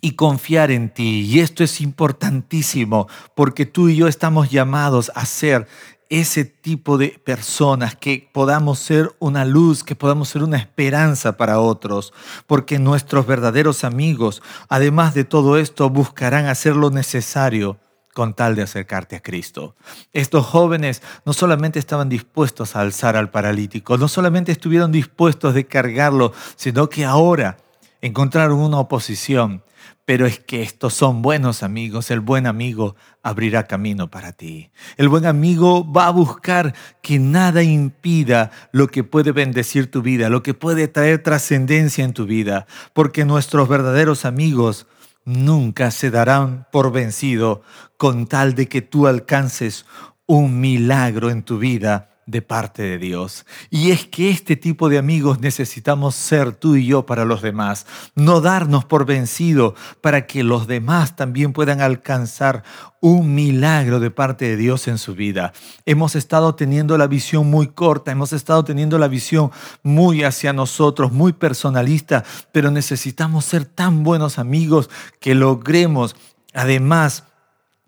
y 0.00 0.12
confiar 0.12 0.70
en 0.70 0.90
ti. 0.90 1.22
Y 1.22 1.40
esto 1.40 1.64
es 1.64 1.80
importantísimo 1.80 3.08
porque 3.34 3.66
tú 3.66 3.88
y 3.88 3.96
yo 3.96 4.08
estamos 4.08 4.50
llamados 4.50 5.10
a 5.14 5.26
ser 5.26 5.66
ese 6.08 6.44
tipo 6.44 6.98
de 6.98 7.20
personas, 7.24 7.96
que 7.96 8.30
podamos 8.32 8.78
ser 8.78 9.14
una 9.18 9.44
luz, 9.44 9.82
que 9.82 9.96
podamos 9.96 10.28
ser 10.28 10.44
una 10.44 10.56
esperanza 10.56 11.36
para 11.36 11.58
otros, 11.58 12.12
porque 12.46 12.78
nuestros 12.78 13.26
verdaderos 13.26 13.82
amigos, 13.82 14.42
además 14.68 15.14
de 15.14 15.24
todo 15.24 15.58
esto, 15.58 15.90
buscarán 15.90 16.46
hacer 16.46 16.76
lo 16.76 16.90
necesario 16.90 17.78
con 18.16 18.32
tal 18.32 18.56
de 18.56 18.62
acercarte 18.62 19.14
a 19.14 19.20
Cristo. 19.20 19.76
Estos 20.14 20.46
jóvenes 20.46 21.02
no 21.26 21.34
solamente 21.34 21.78
estaban 21.78 22.08
dispuestos 22.08 22.74
a 22.74 22.80
alzar 22.80 23.14
al 23.14 23.28
paralítico, 23.28 23.98
no 23.98 24.08
solamente 24.08 24.52
estuvieron 24.52 24.90
dispuestos 24.90 25.52
de 25.52 25.66
cargarlo, 25.66 26.32
sino 26.56 26.88
que 26.88 27.04
ahora 27.04 27.58
encontraron 28.00 28.58
una 28.58 28.78
oposición 28.78 29.62
pero 30.06 30.24
es 30.24 30.38
que 30.38 30.62
estos 30.62 30.94
son 30.94 31.20
buenos 31.20 31.64
amigos. 31.64 32.12
El 32.12 32.20
buen 32.20 32.46
amigo 32.46 32.94
abrirá 33.24 33.66
camino 33.66 34.08
para 34.08 34.32
ti. 34.32 34.70
El 34.96 35.08
buen 35.08 35.26
amigo 35.26 35.90
va 35.92 36.06
a 36.06 36.12
buscar 36.12 36.74
que 37.02 37.18
nada 37.18 37.64
impida 37.64 38.52
lo 38.70 38.86
que 38.86 39.02
puede 39.02 39.32
bendecir 39.32 39.90
tu 39.90 40.02
vida, 40.02 40.28
lo 40.28 40.44
que 40.44 40.54
puede 40.54 40.86
traer 40.86 41.24
trascendencia 41.24 42.04
en 42.04 42.12
tu 42.12 42.24
vida. 42.24 42.68
Porque 42.92 43.24
nuestros 43.24 43.68
verdaderos 43.68 44.24
amigos 44.24 44.86
nunca 45.26 45.90
se 45.90 46.10
darán 46.10 46.66
por 46.72 46.90
vencido 46.92 47.62
con 47.98 48.26
tal 48.26 48.54
de 48.54 48.68
que 48.68 48.80
tú 48.80 49.06
alcances 49.06 49.84
un 50.24 50.60
milagro 50.60 51.28
en 51.30 51.42
tu 51.42 51.58
vida 51.58 52.15
de 52.26 52.42
parte 52.42 52.82
de 52.82 52.98
Dios. 52.98 53.46
Y 53.70 53.92
es 53.92 54.06
que 54.06 54.30
este 54.30 54.56
tipo 54.56 54.88
de 54.88 54.98
amigos 54.98 55.40
necesitamos 55.40 56.16
ser 56.16 56.52
tú 56.52 56.74
y 56.76 56.86
yo 56.86 57.06
para 57.06 57.24
los 57.24 57.40
demás, 57.40 57.86
no 58.14 58.40
darnos 58.40 58.84
por 58.84 59.06
vencido 59.06 59.74
para 60.00 60.26
que 60.26 60.42
los 60.42 60.66
demás 60.66 61.14
también 61.16 61.52
puedan 61.52 61.80
alcanzar 61.80 62.64
un 63.00 63.34
milagro 63.34 64.00
de 64.00 64.10
parte 64.10 64.46
de 64.46 64.56
Dios 64.56 64.88
en 64.88 64.98
su 64.98 65.14
vida. 65.14 65.52
Hemos 65.84 66.16
estado 66.16 66.56
teniendo 66.56 66.98
la 66.98 67.06
visión 67.06 67.48
muy 67.48 67.68
corta, 67.68 68.10
hemos 68.10 68.32
estado 68.32 68.64
teniendo 68.64 68.98
la 68.98 69.06
visión 69.06 69.52
muy 69.84 70.24
hacia 70.24 70.52
nosotros, 70.52 71.12
muy 71.12 71.32
personalista, 71.32 72.24
pero 72.50 72.72
necesitamos 72.72 73.44
ser 73.44 73.64
tan 73.64 74.02
buenos 74.02 74.38
amigos 74.40 74.90
que 75.20 75.36
logremos 75.36 76.16
además 76.56 77.24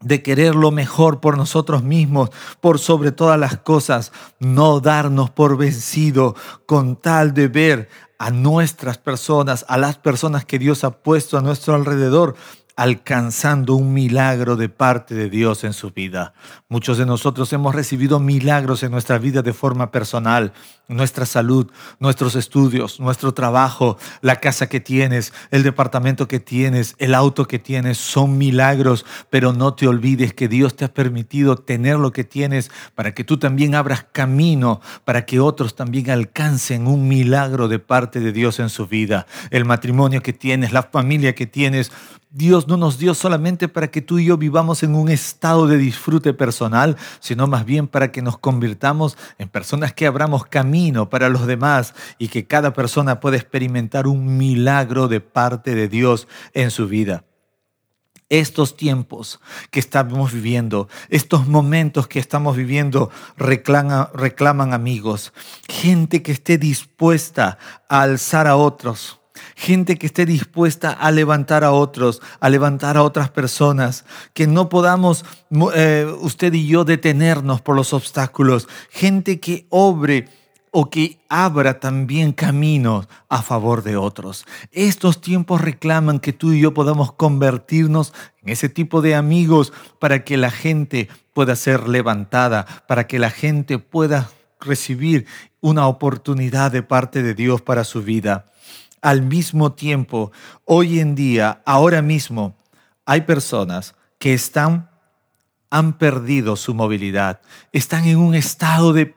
de 0.00 0.22
querer 0.22 0.54
lo 0.54 0.70
mejor 0.70 1.20
por 1.20 1.36
nosotros 1.36 1.82
mismos, 1.82 2.30
por 2.60 2.78
sobre 2.78 3.12
todas 3.12 3.38
las 3.38 3.58
cosas, 3.58 4.12
no 4.38 4.80
darnos 4.80 5.30
por 5.30 5.56
vencido 5.56 6.36
con 6.66 6.96
tal 6.96 7.34
de 7.34 7.48
ver 7.48 7.88
a 8.18 8.30
nuestras 8.30 8.98
personas, 8.98 9.64
a 9.68 9.78
las 9.78 9.96
personas 9.96 10.44
que 10.44 10.58
Dios 10.58 10.84
ha 10.84 10.90
puesto 10.90 11.38
a 11.38 11.40
nuestro 11.40 11.74
alrededor, 11.74 12.34
alcanzando 12.78 13.74
un 13.74 13.92
milagro 13.92 14.54
de 14.54 14.68
parte 14.68 15.16
de 15.16 15.28
Dios 15.28 15.64
en 15.64 15.72
su 15.72 15.90
vida. 15.90 16.32
Muchos 16.68 16.96
de 16.96 17.06
nosotros 17.06 17.52
hemos 17.52 17.74
recibido 17.74 18.20
milagros 18.20 18.84
en 18.84 18.92
nuestra 18.92 19.18
vida 19.18 19.42
de 19.42 19.52
forma 19.52 19.90
personal, 19.90 20.52
nuestra 20.86 21.26
salud, 21.26 21.72
nuestros 21.98 22.36
estudios, 22.36 23.00
nuestro 23.00 23.34
trabajo, 23.34 23.98
la 24.20 24.36
casa 24.36 24.68
que 24.68 24.78
tienes, 24.78 25.32
el 25.50 25.64
departamento 25.64 26.28
que 26.28 26.38
tienes, 26.38 26.94
el 27.00 27.16
auto 27.16 27.48
que 27.48 27.58
tienes, 27.58 27.98
son 27.98 28.38
milagros, 28.38 29.04
pero 29.28 29.52
no 29.52 29.74
te 29.74 29.88
olvides 29.88 30.32
que 30.32 30.46
Dios 30.46 30.76
te 30.76 30.84
ha 30.84 30.94
permitido 30.94 31.56
tener 31.56 31.98
lo 31.98 32.12
que 32.12 32.22
tienes 32.22 32.70
para 32.94 33.12
que 33.12 33.24
tú 33.24 33.38
también 33.38 33.74
abras 33.74 34.06
camino, 34.12 34.80
para 35.04 35.26
que 35.26 35.40
otros 35.40 35.74
también 35.74 36.10
alcancen 36.10 36.86
un 36.86 37.08
milagro 37.08 37.66
de 37.66 37.80
parte 37.80 38.20
de 38.20 38.30
Dios 38.30 38.60
en 38.60 38.68
su 38.68 38.86
vida. 38.86 39.26
El 39.50 39.64
matrimonio 39.64 40.22
que 40.22 40.32
tienes, 40.32 40.72
la 40.72 40.84
familia 40.84 41.34
que 41.34 41.48
tienes, 41.48 41.90
Dios 42.30 42.68
no 42.68 42.76
nos 42.76 42.98
dio 42.98 43.14
solamente 43.14 43.68
para 43.68 43.90
que 43.90 44.02
tú 44.02 44.18
y 44.18 44.26
yo 44.26 44.36
vivamos 44.36 44.82
en 44.82 44.94
un 44.94 45.08
estado 45.08 45.66
de 45.66 45.78
disfrute 45.78 46.34
personal, 46.34 46.96
sino 47.20 47.46
más 47.46 47.64
bien 47.64 47.88
para 47.88 48.12
que 48.12 48.20
nos 48.20 48.36
convirtamos 48.36 49.16
en 49.38 49.48
personas 49.48 49.94
que 49.94 50.06
abramos 50.06 50.44
camino 50.44 51.08
para 51.08 51.30
los 51.30 51.46
demás 51.46 51.94
y 52.18 52.28
que 52.28 52.46
cada 52.46 52.74
persona 52.74 53.20
pueda 53.20 53.38
experimentar 53.38 54.06
un 54.06 54.36
milagro 54.36 55.08
de 55.08 55.20
parte 55.20 55.74
de 55.74 55.88
Dios 55.88 56.28
en 56.52 56.70
su 56.70 56.86
vida. 56.86 57.24
Estos 58.28 58.76
tiempos 58.76 59.40
que 59.70 59.80
estamos 59.80 60.30
viviendo, 60.30 60.88
estos 61.08 61.46
momentos 61.46 62.08
que 62.08 62.18
estamos 62.18 62.58
viviendo, 62.58 63.10
reclaman, 63.38 64.74
amigos, 64.74 65.32
gente 65.66 66.22
que 66.22 66.32
esté 66.32 66.58
dispuesta 66.58 67.56
a 67.88 68.02
alzar 68.02 68.46
a 68.46 68.56
otros, 68.56 69.17
gente 69.58 69.96
que 69.96 70.06
esté 70.06 70.24
dispuesta 70.24 70.92
a 70.92 71.10
levantar 71.10 71.64
a 71.64 71.72
otros, 71.72 72.22
a 72.38 72.48
levantar 72.48 72.96
a 72.96 73.02
otras 73.02 73.28
personas, 73.28 74.04
que 74.32 74.46
no 74.46 74.68
podamos 74.68 75.24
eh, 75.74 76.06
usted 76.20 76.54
y 76.54 76.68
yo 76.68 76.84
detenernos 76.84 77.60
por 77.60 77.74
los 77.74 77.92
obstáculos, 77.92 78.68
gente 78.88 79.40
que 79.40 79.66
obre 79.68 80.28
o 80.70 80.90
que 80.90 81.18
abra 81.28 81.80
también 81.80 82.32
caminos 82.32 83.08
a 83.28 83.42
favor 83.42 83.82
de 83.82 83.96
otros. 83.96 84.46
Estos 84.70 85.20
tiempos 85.20 85.60
reclaman 85.60 86.20
que 86.20 86.32
tú 86.32 86.52
y 86.52 86.60
yo 86.60 86.72
podamos 86.72 87.10
convertirnos 87.10 88.14
en 88.44 88.50
ese 88.50 88.68
tipo 88.68 89.02
de 89.02 89.16
amigos 89.16 89.72
para 89.98 90.22
que 90.22 90.36
la 90.36 90.52
gente 90.52 91.08
pueda 91.34 91.56
ser 91.56 91.88
levantada, 91.88 92.64
para 92.86 93.08
que 93.08 93.18
la 93.18 93.30
gente 93.30 93.80
pueda 93.80 94.30
recibir 94.60 95.26
una 95.60 95.88
oportunidad 95.88 96.70
de 96.70 96.84
parte 96.84 97.24
de 97.24 97.34
Dios 97.34 97.60
para 97.60 97.82
su 97.82 98.04
vida 98.04 98.52
al 99.02 99.22
mismo 99.22 99.72
tiempo, 99.72 100.32
hoy 100.64 101.00
en 101.00 101.14
día, 101.14 101.62
ahora 101.64 102.02
mismo, 102.02 102.56
hay 103.04 103.22
personas 103.22 103.94
que 104.18 104.34
están, 104.34 104.90
han 105.70 105.98
perdido 105.98 106.56
su 106.56 106.74
movilidad, 106.74 107.40
están 107.72 108.06
en 108.06 108.18
un 108.18 108.34
estado 108.34 108.92
de 108.92 109.14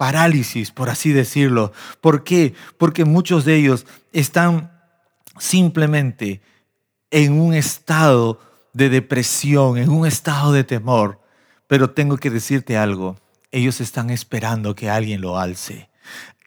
parálisis, 0.00 0.70
por 0.70 0.88
así 0.88 1.12
decirlo. 1.12 1.72
¿Por 2.00 2.24
qué? 2.24 2.54
Porque 2.78 3.04
muchos 3.04 3.44
de 3.44 3.56
ellos 3.56 3.84
están 4.14 4.72
simplemente 5.38 6.40
en 7.10 7.38
un 7.38 7.52
estado 7.52 8.40
de 8.72 8.88
depresión, 8.88 9.76
en 9.76 9.90
un 9.90 10.06
estado 10.06 10.52
de 10.52 10.64
temor. 10.64 11.20
Pero 11.66 11.90
tengo 11.90 12.16
que 12.16 12.30
decirte 12.30 12.78
algo, 12.78 13.18
ellos 13.50 13.82
están 13.82 14.08
esperando 14.08 14.74
que 14.74 14.88
alguien 14.88 15.20
lo 15.20 15.38
alce. 15.38 15.89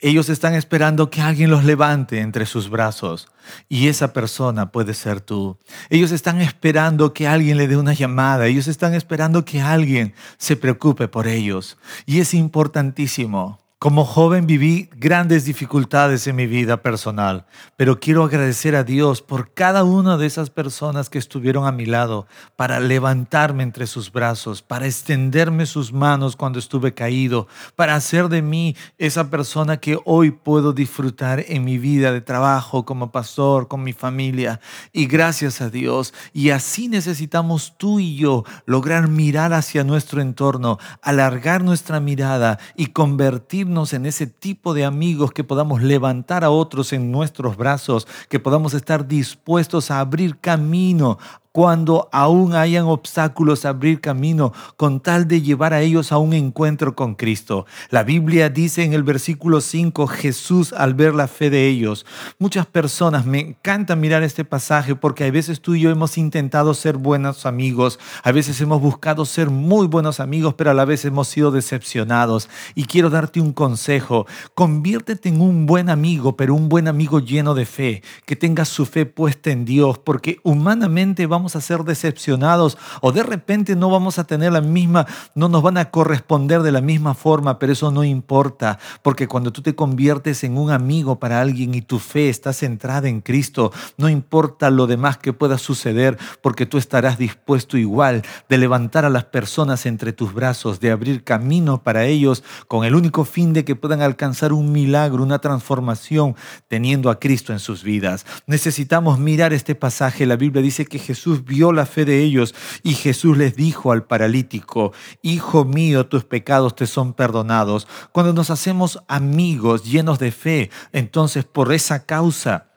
Ellos 0.05 0.27
están 0.27 0.53
esperando 0.53 1.10
que 1.10 1.22
alguien 1.22 1.50
los 1.50 1.63
levante 1.63 2.19
entre 2.19 2.45
sus 2.45 2.69
brazos 2.69 3.29
y 3.69 3.88
esa 3.88 4.12
persona 4.12 4.69
puede 4.69 4.93
ser 4.93 5.22
tú. 5.22 5.57
Ellos 5.89 6.12
están 6.12 6.41
esperando 6.41 7.13
que 7.13 7.25
alguien 7.25 7.55
le 7.55 7.69
dé 7.69 7.77
una 7.77 7.93
llamada. 7.93 8.48
Ellos 8.48 8.67
están 8.67 8.95
esperando 8.95 9.45
que 9.45 9.62
alguien 9.62 10.13
se 10.38 10.57
preocupe 10.57 11.07
por 11.07 11.25
ellos. 11.25 11.77
Y 12.05 12.19
es 12.19 12.33
importantísimo 12.33 13.62
como 13.84 14.06
joven 14.06 14.48
viví 14.48 14.90
grandes 14.96 15.44
dificultades 15.44 16.25
en 16.28 16.38
mi 16.38 16.48
vida 16.48 16.82
personal, 16.82 17.46
pero 17.75 18.00
quiero 18.00 18.24
agradecer 18.24 18.78
a 18.78 18.86
Dios 18.86 19.22
por 19.22 19.54
cada 19.54 19.84
una 19.84 20.16
de 20.16 20.25
esas 20.25 20.50
personas 20.50 21.10
que 21.10 21.18
estuvieron 21.20 21.68
a 21.68 21.74
mi 21.74 21.86
lado 21.86 22.25
para 22.56 22.80
levantarme 22.80 23.62
entre 23.62 23.86
sus 23.86 24.10
brazos, 24.10 24.62
para 24.62 24.86
extenderme 24.86 25.66
sus 25.66 25.92
manos 25.92 26.38
cuando 26.38 26.60
estuve 26.60 26.94
caído, 26.94 27.50
para 27.75 27.96
hacer 27.96 28.30
de 28.30 28.42
mí 28.42 28.78
esa 28.98 29.30
persona 29.30 29.75
que 29.75 30.00
hoy 30.06 30.32
puedo 30.32 30.72
disfrutar 30.72 31.44
en 31.46 31.66
mi 31.66 31.78
vida 31.78 32.13
de 32.13 32.22
trabajo 32.22 32.86
como 32.86 33.12
pastor, 33.12 33.68
con 33.68 33.84
mi 33.84 33.92
familia. 33.92 34.62
Y 34.94 35.08
gracias 35.08 35.60
a 35.60 35.70
Dios. 35.70 36.13
Y 36.32 36.52
así 36.52 36.88
necesitamos 36.88 37.74
tú 37.78 38.00
y 38.00 38.16
yo 38.16 38.46
lograr 38.66 39.10
mirar 39.10 39.52
hacia 39.52 39.84
nuestro 39.84 40.22
entorno, 40.22 40.80
alargar 41.02 41.66
nuestra 41.66 42.00
mirada 42.00 42.60
y 42.78 42.86
convertirnos 42.86 43.73
en 43.74 44.06
ese 44.06 44.27
tipo 44.27 44.75
de 44.75 44.86
amigos 44.86 45.32
que 45.32 45.44
podamos 45.44 45.82
levantar 45.82 46.44
a 46.44 46.51
otros 46.51 46.94
en 46.94 47.12
nuestros 47.12 47.58
brazos, 47.58 48.08
que 48.30 48.39
podamos 48.39 48.75
estar 48.75 49.08
dispuestos 49.08 49.90
a 49.90 50.00
abrir 50.00 50.40
camino 50.40 51.18
cuando 51.53 52.09
aún 52.11 52.55
hayan 52.55 52.85
obstáculos, 52.85 53.63
abrir 53.63 54.01
camino 54.01 54.53
con 54.75 55.00
tal 55.00 55.27
de 55.27 55.44
llevar 55.44 55.72
a 55.72 55.81
ellos 55.81 56.11
a 56.11 56.18
un 56.18 56.33
encuentro 56.33 56.96
con 56.96 57.13
Cristo. 57.13 57.68
La 57.92 58.03
Biblia 58.03 58.50
dice 58.50 58.83
en 58.83 58.94
el 58.94 59.03
versículo 59.03 59.61
5, 59.61 60.07
Jesús 60.07 60.74
al 60.74 60.96
ver 60.96 61.13
la 61.13 61.27
fe 61.27 61.51
de 61.51 61.68
ellos. 61.68 62.07
Muchas 62.39 62.66
personas, 62.66 63.27
me 63.27 63.39
encanta 63.39 63.96
mirar 63.96 64.24
este 64.24 64.44
pasaje 64.44 64.96
porque 64.96 65.25
a 65.25 65.31
veces 65.31 65.61
tú 65.61 65.75
y 65.75 65.81
yo 65.81 65.92
hemos 65.92 66.18
intentado 66.18 66.74
ser 66.74 66.98
buenos 66.98 67.46
amigos, 67.46 68.00
a 68.24 68.31
veces 68.31 68.59
hemos 68.59 68.81
buscado 68.81 69.24
ser 69.24 69.51
muy 69.51 69.85
buenos 69.85 70.20
amigos, 70.20 70.55
pero 70.55 70.72
a 70.72 70.74
la 70.74 70.85
vez 70.85 71.05
hemos 71.05 71.27
sido 71.27 71.51
decepcionados. 71.51 72.50
Y 72.74 72.85
quiero 72.85 73.11
darte 73.11 73.39
un 73.39 73.53
consejo, 73.53 74.25
conviértete 74.55 75.29
en 75.29 75.39
un 75.39 75.68
buen 75.68 75.92
amigo, 75.92 76.35
pero 76.35 76.55
un 76.55 76.68
buen 76.68 76.87
amigo 76.87 77.20
lleno 77.20 77.53
de 77.53 77.68
fe, 77.68 78.01
que 78.25 78.35
tenga 78.35 78.66
su 78.66 78.87
fe 78.87 79.05
puesta 79.05 79.51
en 79.51 79.66
Dios, 79.66 80.00
porque 80.00 80.39
humanamente 80.42 81.27
vamos 81.27 81.43
a 81.56 81.62
ser 81.62 81.84
decepcionados 81.84 82.77
o 83.01 83.12
de 83.12 83.24
repente 83.24 83.75
no 83.75 83.90
vamos 83.90 84.20
a 84.20 84.24
tener 84.24 84.51
la 84.51 84.62
misma, 84.62 85.06
no 85.36 85.50
nos 85.50 85.62
van 85.62 85.77
a 85.77 85.92
corresponder 85.92 86.62
de 86.62 86.72
la 86.72 86.82
misma 86.82 87.14
forma, 87.14 87.60
pero 87.60 87.74
eso 87.74 87.92
no 87.92 88.03
importa, 88.03 88.79
porque 89.01 89.27
cuando 89.27 89.51
tú 89.51 89.62
te 89.62 89.75
conviertes 89.75 90.44
en 90.44 90.58
un 90.58 90.72
amigo 90.72 91.20
para 91.20 91.42
alguien 91.42 91.74
y 91.75 91.82
tu 91.82 92.00
fe 92.00 92.29
está 92.29 92.53
centrada 92.53 93.10
en 93.10 93.22
Cristo, 93.22 93.72
no 93.98 94.10
importa 94.10 94.70
lo 94.70 94.88
demás 94.88 95.18
que 95.18 95.34
pueda 95.34 95.58
suceder, 95.58 96.18
porque 96.42 96.66
tú 96.66 96.77
estarás 96.77 97.18
dispuesto 97.18 97.77
igual 97.77 98.24
de 98.50 98.58
levantar 98.58 99.06
a 99.06 99.10
las 99.10 99.25
personas 99.25 99.86
entre 99.86 100.14
tus 100.14 100.34
brazos, 100.34 100.79
de 100.79 100.92
abrir 100.92 101.24
camino 101.24 101.84
para 101.84 102.06
ellos 102.06 102.44
con 102.68 102.86
el 102.86 102.96
único 102.96 103.25
fin 103.25 103.53
de 103.53 103.66
que 103.66 103.75
puedan 103.75 104.01
alcanzar 104.01 104.53
un 104.53 104.72
milagro, 104.72 105.24
una 105.24 105.40
transformación, 105.40 106.36
teniendo 106.68 107.10
a 107.10 107.20
Cristo 107.20 107.53
en 107.53 107.60
sus 107.60 107.84
vidas. 107.84 108.25
Necesitamos 108.48 109.20
mirar 109.20 109.53
este 109.53 109.75
pasaje. 109.75 110.25
La 110.25 110.36
Biblia 110.36 110.62
dice 110.62 110.86
que 110.86 111.00
Jesús 111.00 111.32
vio 111.41 111.72
la 111.72 111.85
fe 111.85 112.05
de 112.05 112.22
ellos 112.22 112.53
y 112.83 112.93
Jesús 112.93 113.37
les 113.37 113.55
dijo 113.55 113.91
al 113.91 114.05
paralítico, 114.05 114.93
Hijo 115.22 115.65
mío, 115.65 116.07
tus 116.07 116.25
pecados 116.25 116.75
te 116.75 116.85
son 116.85 117.13
perdonados. 117.13 117.87
Cuando 118.11 118.33
nos 118.33 118.50
hacemos 118.50 119.00
amigos 119.07 119.85
llenos 119.85 120.19
de 120.19 120.31
fe, 120.31 120.69
entonces 120.91 121.46
por 121.46 121.72
esa 121.74 122.05
causa 122.05 122.67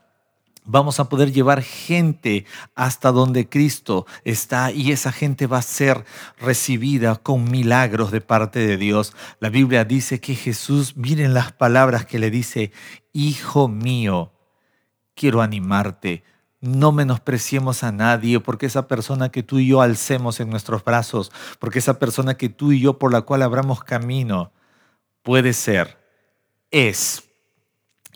vamos 0.66 1.00
a 1.00 1.08
poder 1.08 1.32
llevar 1.32 1.62
gente 1.62 2.44
hasta 2.74 3.12
donde 3.12 3.48
Cristo 3.48 4.06
está 4.24 4.72
y 4.72 4.92
esa 4.92 5.12
gente 5.12 5.46
va 5.46 5.58
a 5.58 5.62
ser 5.62 6.04
recibida 6.38 7.16
con 7.16 7.50
milagros 7.50 8.10
de 8.10 8.20
parte 8.20 8.66
de 8.66 8.76
Dios. 8.76 9.14
La 9.40 9.48
Biblia 9.48 9.84
dice 9.84 10.20
que 10.20 10.34
Jesús, 10.34 10.96
miren 10.96 11.34
las 11.34 11.52
palabras 11.52 12.04
que 12.04 12.18
le 12.18 12.30
dice, 12.30 12.72
Hijo 13.12 13.68
mío, 13.68 14.32
quiero 15.14 15.40
animarte 15.40 16.24
no 16.66 16.92
menospreciemos 16.92 17.82
a 17.82 17.92
nadie, 17.92 18.40
porque 18.40 18.66
esa 18.66 18.88
persona 18.88 19.30
que 19.30 19.42
tú 19.42 19.58
y 19.58 19.68
yo 19.68 19.80
alcemos 19.80 20.40
en 20.40 20.50
nuestros 20.50 20.84
brazos, 20.84 21.32
porque 21.58 21.78
esa 21.78 21.98
persona 21.98 22.34
que 22.34 22.48
tú 22.48 22.72
y 22.72 22.80
yo 22.80 22.98
por 22.98 23.12
la 23.12 23.22
cual 23.22 23.42
abramos 23.42 23.82
camino, 23.82 24.52
puede 25.22 25.52
ser, 25.52 25.98
es, 26.70 27.24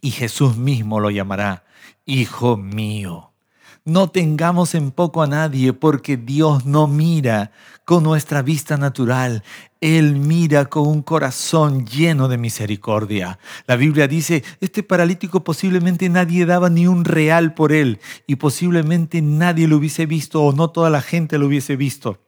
y 0.00 0.10
Jesús 0.10 0.56
mismo 0.56 1.00
lo 1.00 1.10
llamará, 1.10 1.64
Hijo 2.06 2.56
mío. 2.56 3.32
No 3.84 4.08
tengamos 4.08 4.74
en 4.74 4.90
poco 4.90 5.22
a 5.22 5.26
nadie 5.26 5.72
porque 5.72 6.16
Dios 6.16 6.66
no 6.66 6.86
mira 6.86 7.52
con 7.84 8.02
nuestra 8.02 8.42
vista 8.42 8.76
natural. 8.76 9.42
Él 9.80 10.16
mira 10.16 10.66
con 10.66 10.86
un 10.86 11.02
corazón 11.02 11.86
lleno 11.86 12.28
de 12.28 12.36
misericordia. 12.36 13.38
La 13.66 13.76
Biblia 13.76 14.06
dice, 14.08 14.44
este 14.60 14.82
paralítico 14.82 15.42
posiblemente 15.42 16.08
nadie 16.10 16.44
daba 16.44 16.68
ni 16.68 16.86
un 16.86 17.04
real 17.04 17.54
por 17.54 17.72
él 17.72 17.98
y 18.26 18.36
posiblemente 18.36 19.22
nadie 19.22 19.68
lo 19.68 19.78
hubiese 19.78 20.04
visto 20.04 20.42
o 20.42 20.52
no 20.52 20.68
toda 20.68 20.90
la 20.90 21.00
gente 21.00 21.38
lo 21.38 21.46
hubiese 21.46 21.76
visto. 21.76 22.18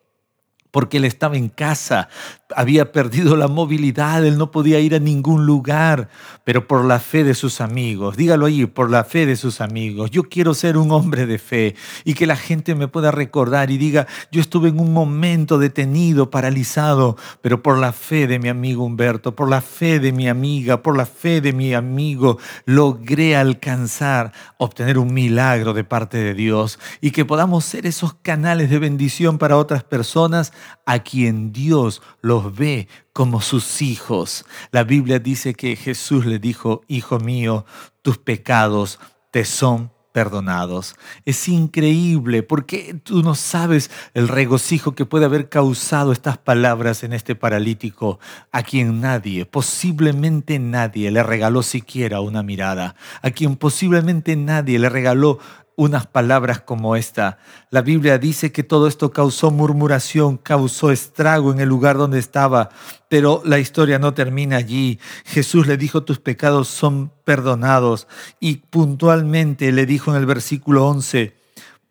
Porque 0.73 0.97
él 0.97 1.05
estaba 1.05 1.37
en 1.37 1.51
casa, 1.51 2.09
había 2.57 2.93
perdido 2.93 3.37
la 3.37 3.47
movilidad, 3.47 4.25
él 4.25 4.39
no 4.39 4.51
podía 4.51 4.81
ir 4.81 4.95
a 4.95 4.99
ningún 4.99 5.47
lugar, 5.47 6.09
pero 6.45 6.67
por 6.67 6.85
la 6.85 6.99
fe 6.99 7.25
de 7.25 7.35
sus 7.35 7.61
amigos, 7.61 8.17
dígalo 8.17 8.47
ahí, 8.47 8.67
por 8.67 8.91
la 8.91 9.05
fe 9.05 9.27
de 9.27 9.37
sus 9.37 9.61
amigos, 9.61 10.11
yo 10.11 10.25
quiero 10.25 10.55
ser 10.55 10.79
un 10.79 10.91
hombre 10.91 11.27
de 11.27 11.39
fe 11.39 11.77
y 12.05 12.15
que 12.15 12.27
la 12.27 12.37
gente 12.37 12.75
me 12.75 12.89
pueda 12.89 13.11
recordar 13.11 13.71
y 13.71 13.79
diga, 13.79 14.07
yo 14.31 14.41
estuve 14.41 14.71
en 14.71 14.81
un 14.81 14.93
momento 14.93 15.59
detenido, 15.59 16.31
paralizado, 16.31 17.17
pero 17.43 17.63
por 17.63 17.79
la 17.79 17.93
fe 17.93 18.27
de 18.27 18.39
mi 18.39 18.49
amigo 18.49 18.85
Humberto, 18.85 19.37
por 19.37 19.51
la 19.51 19.61
fe 19.61 20.01
de 20.01 20.13
mi 20.13 20.29
amiga, 20.29 20.83
por 20.83 20.97
la 20.97 21.07
fe 21.07 21.43
de 21.43 21.53
mi 21.53 21.75
amigo, 21.75 22.39
logré 22.65 23.37
alcanzar, 23.37 24.33
obtener 24.57 24.99
un 24.99 25.13
milagro 25.13 25.75
de 25.75 25.85
parte 25.85 26.17
de 26.17 26.33
Dios 26.33 26.79
y 27.03 27.11
que 27.11 27.27
podamos 27.27 27.67
ser 27.67 27.87
esos 27.87 28.15
canales 28.15 28.71
de 28.71 28.79
bendición 28.79 29.37
para 29.37 29.59
otras 29.59 29.85
personas 29.85 30.53
a 30.87 31.01
quien 31.01 31.53
Dios 31.53 32.03
los 32.21 32.55
ve 32.55 32.89
como 33.13 33.41
sus 33.41 33.83
hijos. 33.83 34.45
La 34.71 34.85
Biblia 34.85 35.19
dice 35.19 35.55
que 35.55 35.77
Jesús 35.77 36.27
le 36.27 36.39
dijo, 36.39 36.83
Hijo 36.89 37.19
mío, 37.19 37.65
tus 38.03 38.19
pecados 38.19 38.99
te 39.31 39.45
son 39.45 39.91
perdonados. 40.13 40.95
Es 41.25 41.49
increíble 41.49 42.43
porque 42.43 42.95
tú 43.03 43.23
no 43.23 43.35
sabes 43.35 43.91
el 44.15 44.29
regocijo 44.29 44.95
que 44.95 45.07
puede 45.07 45.25
haber 45.25 45.49
causado 45.49 46.13
estas 46.13 46.39
palabras 46.39 47.03
en 47.03 47.13
este 47.13 47.35
paralítico, 47.35 48.21
a 48.53 48.63
quien 48.63 49.01
nadie, 49.01 49.47
posiblemente 49.47 50.59
nadie, 50.59 51.11
le 51.11 51.23
regaló 51.23 51.63
siquiera 51.63 52.21
una 52.21 52.43
mirada, 52.43 52.95
a 53.23 53.31
quien 53.31 53.57
posiblemente 53.57 54.37
nadie 54.37 54.79
le 54.79 54.89
regaló 54.89 55.39
unas 55.77 56.07
palabras 56.07 56.61
como 56.61 56.97
esta. 56.97 57.39
La 57.71 57.83
Biblia 57.83 58.19
dice 58.19 58.53
que 58.53 58.63
todo 58.63 58.87
esto 58.87 59.13
causó 59.13 59.51
murmuración, 59.51 60.37
causó 60.37 60.91
estrago 60.91 61.53
en 61.53 61.61
el 61.61 61.69
lugar 61.69 61.97
donde 61.97 62.19
estaba, 62.19 62.71
pero 63.09 63.43
la 63.45 63.59
historia 63.59 63.99
no 63.99 64.15
termina 64.15 64.57
allí. 64.57 64.99
Jesús 65.25 65.67
le 65.67 65.77
dijo, 65.77 66.03
tus 66.03 66.19
pecados 66.19 66.69
son 66.69 67.13
perdonados 67.25 68.07
y 68.41 68.57
puntualmente 68.57 69.73
le 69.73 69.87
dijo 69.87 70.11
en 70.11 70.19
el 70.19 70.27
versículo 70.27 70.87
11, 70.87 71.35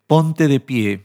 ponte 0.06 0.48
de 0.48 0.60
pie, 0.60 1.04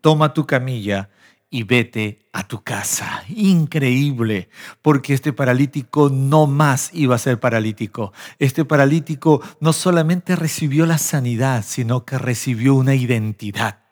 toma 0.00 0.34
tu 0.34 0.46
camilla 0.46 1.10
y 1.50 1.62
vete 1.62 2.20
a 2.32 2.46
tu 2.46 2.62
casa. 2.62 3.24
Increíble, 3.28 4.48
porque 4.82 5.14
este 5.14 5.32
paralítico 5.32 6.10
no 6.10 6.46
más 6.46 6.90
iba 6.92 7.14
a 7.14 7.18
ser 7.18 7.40
paralítico. 7.40 8.12
Este 8.38 8.64
paralítico 8.64 9.42
no 9.60 9.72
solamente 9.72 10.36
recibió 10.36 10.86
la 10.86 10.98
sanidad, 10.98 11.64
sino 11.66 12.04
que 12.04 12.18
recibió 12.18 12.74
una 12.74 12.94
identidad 12.94 13.87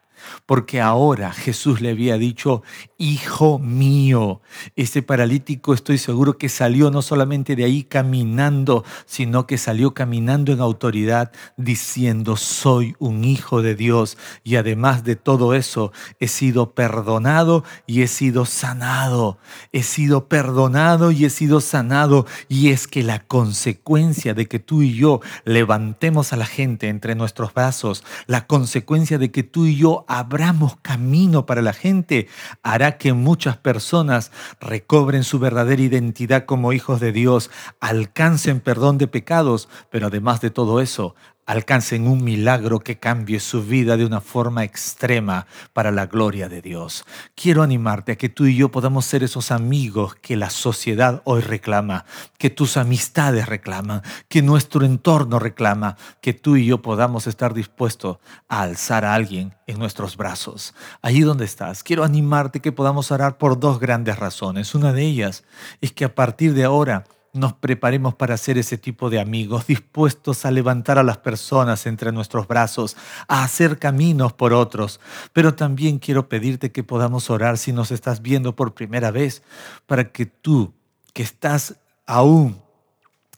porque 0.47 0.81
ahora 0.81 1.33
Jesús 1.33 1.81
le 1.81 1.91
había 1.91 2.19
dicho, 2.19 2.63
Hijo 2.99 3.59
mío, 3.59 4.41
ese 4.75 5.03
paralítico 5.03 5.75
estoy 5.75 5.99
seguro 5.99 6.39
que 6.39 6.49
salió 6.49 6.91
no 6.91 7.03
solamente 7.03 7.55
de 7.55 7.65
ahí 7.65 7.83
caminando, 7.83 8.85
sino 9.05 9.47
que 9.47 9.59
salió 9.59 9.93
caminando 9.93 10.51
en 10.51 10.61
autoridad 10.61 11.31
diciendo, 11.59 12.39
soy 12.39 12.95
un 12.99 13.25
hijo 13.25 13.61
de 13.61 13.75
Dios 13.75 14.17
y 14.45 14.57
además 14.57 15.05
de 15.05 15.15
todo 15.15 15.53
eso, 15.53 15.93
he 16.21 16.27
sido 16.27 16.73
perdonado 16.73 17.65
y 17.87 18.01
he 18.01 18.09
sido 18.09 18.47
sanado. 18.47 19.37
He 19.73 19.83
sido 19.83 20.27
perdonado 20.29 21.11
y 21.11 21.27
he 21.27 21.31
sido 21.31 21.61
sanado 21.61 22.25
y 22.49 22.71
es 22.71 22.87
que 22.89 23.03
la 23.03 23.19
consecuencia 23.19 24.33
de 24.33 24.47
que 24.47 24.59
tú 24.59 24.81
y 24.81 24.95
yo 24.95 25.21
levantemos 25.45 26.33
a 26.33 26.37
la 26.37 26.47
gente 26.47 26.89
entre 26.89 27.15
nuestros 27.15 27.53
brazos, 27.53 28.05
la 28.27 28.47
consecuencia 28.47 29.19
de 29.19 29.31
que 29.31 29.43
tú 29.43 29.67
y 29.67 29.77
yo 29.77 30.07
abramos 30.19 30.77
camino 30.77 31.47
para 31.47 31.63
la 31.63 31.73
gente, 31.73 32.29
hará 32.63 32.97
que 32.99 33.13
muchas 33.13 33.57
personas 33.57 34.33
recobren 34.61 35.25
su 35.25 35.39
verdadera 35.39 35.83
identidad 35.83 36.45
como 36.45 36.73
hijos 36.73 37.01
de 37.01 37.13
Dios, 37.13 37.51
alcancen 37.81 38.61
perdón 38.61 38.99
de 38.99 39.09
pecados, 39.09 39.69
pero 39.91 40.07
además 40.07 40.41
de 40.41 40.51
todo 40.51 40.81
eso, 40.81 41.15
alcancen 41.47 42.09
un 42.09 42.23
milagro 42.23 42.81
que 42.81 42.99
cambie 42.99 43.41
su 43.41 43.63
vida 43.65 43.97
de 43.97 44.05
una 44.05 44.21
forma 44.21 44.65
extrema 44.65 45.47
para 45.73 45.93
la 45.93 46.07
gloria 46.07 46.49
de 46.49 46.61
Dios. 46.61 47.05
Quiero 47.35 47.63
animarte 47.63 48.13
a 48.13 48.17
que 48.17 48.29
tú 48.29 48.47
y 48.47 48.57
yo 48.57 48.71
podamos 48.71 49.07
ser 49.07 49.23
esos 49.23 49.53
amigos 49.53 50.17
que 50.17 50.37
la 50.37 50.51
sociedad 50.51 51.23
hoy 51.25 51.41
reclama, 51.41 52.05
que 52.37 52.51
tus 52.51 52.77
amistades 52.77 53.47
reclaman, 53.47 54.03
que 54.29 54.43
nuestro 54.43 54.85
entorno 54.85 55.39
reclama, 55.39 55.97
que 56.21 56.35
tú 56.35 56.57
y 56.57 56.67
yo 56.67 56.83
podamos 56.83 57.27
estar 57.29 57.55
dispuestos 57.55 58.19
a 58.49 58.63
alzar 58.63 59.05
a 59.05 59.15
alguien 59.15 59.55
en 59.69 59.79
nuestros 59.79 60.17
brazos. 60.17 60.75
Allí 61.01 61.21
donde 61.21 61.45
estás, 61.45 61.83
quiero 61.83 62.05
animarte 62.05 62.61
que 62.61 62.73
podamos 62.73 63.13
orar 63.13 63.39
por 63.39 63.59
dos 63.59 63.79
grandes 63.79 64.19
razones. 64.19 64.75
Una 64.75 64.93
de 64.93 65.03
ellas 65.03 65.45
es 65.81 65.93
que 65.93 66.05
a 66.05 66.15
partir 66.15 66.55
de 66.55 66.65
ahora, 66.65 67.05
nos 67.37 67.53
preparemos 67.53 68.15
para 68.15 68.37
ser 68.37 68.59
ese 68.59 68.79
tipo 68.79 69.11
de 69.11 69.21
amigos, 69.21 69.67
dispuestos 69.67 70.45
a 70.45 70.51
levantar 70.51 70.99
a 70.99 71.03
las 71.03 71.19
personas 71.19 71.87
entre 71.87 72.13
nuestros 72.13 72.49
brazos, 72.49 72.97
a 73.29 73.45
hacer 73.45 73.79
caminos 73.79 74.33
por 74.33 74.53
otros. 74.53 75.01
Pero 75.33 75.55
también 75.55 75.99
quiero 75.99 76.29
pedirte 76.29 76.73
que 76.73 76.83
podamos 76.83 77.31
orar 77.31 77.59
si 77.59 77.73
nos 77.73 77.91
estás 77.91 78.23
viendo 78.23 78.57
por 78.57 78.75
primera 78.75 79.11
vez, 79.11 79.43
para 79.87 80.11
que 80.11 80.27
tú, 80.27 80.75
que 81.13 81.23
estás 81.23 81.77
aún 82.07 82.61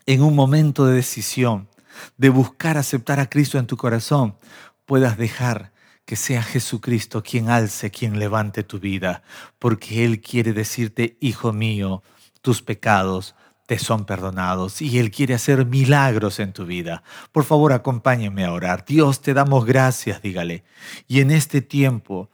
en 0.07 0.23
un 0.23 0.35
momento 0.35 0.87
de 0.87 0.95
decisión, 0.95 1.69
de 2.17 2.29
buscar 2.29 2.79
aceptar 2.79 3.21
a 3.21 3.29
Cristo 3.29 3.59
en 3.59 3.67
tu 3.67 3.77
corazón, 3.77 4.37
puedas 4.87 5.19
dejar 5.19 5.73
que 6.07 6.17
sea 6.17 6.43
Jesucristo 6.43 7.23
quien 7.23 7.51
alce, 7.51 7.91
quien 7.91 8.19
levante 8.19 8.63
tu 8.63 8.81
vida, 8.81 9.23
porque 9.59 10.07
Él 10.07 10.23
quiere 10.23 10.55
decirte, 10.55 11.19
hijo 11.21 11.53
mío, 11.53 12.03
tus 12.41 12.63
pecados 12.63 13.35
te 13.69 13.79
son 13.79 14.07
perdonados 14.07 14.81
y 14.81 14.99
Él 14.99 15.11
quiere 15.11 15.35
hacer 15.35 15.67
milagros 15.67 16.41
en 16.41 16.55
tu 16.55 16.65
vida. 16.65 17.03
Por 17.33 17.45
favor, 17.45 17.75
acompáñenme 17.75 18.47
a 18.47 18.55
orar. 18.55 18.87
Dios, 18.87 19.21
te 19.21 19.35
damos 19.35 19.67
gracias, 19.67 20.23
dígale. 20.23 20.65
Y 21.07 21.21
en 21.21 21.31
este 21.31 21.61
tiempo 21.61 22.31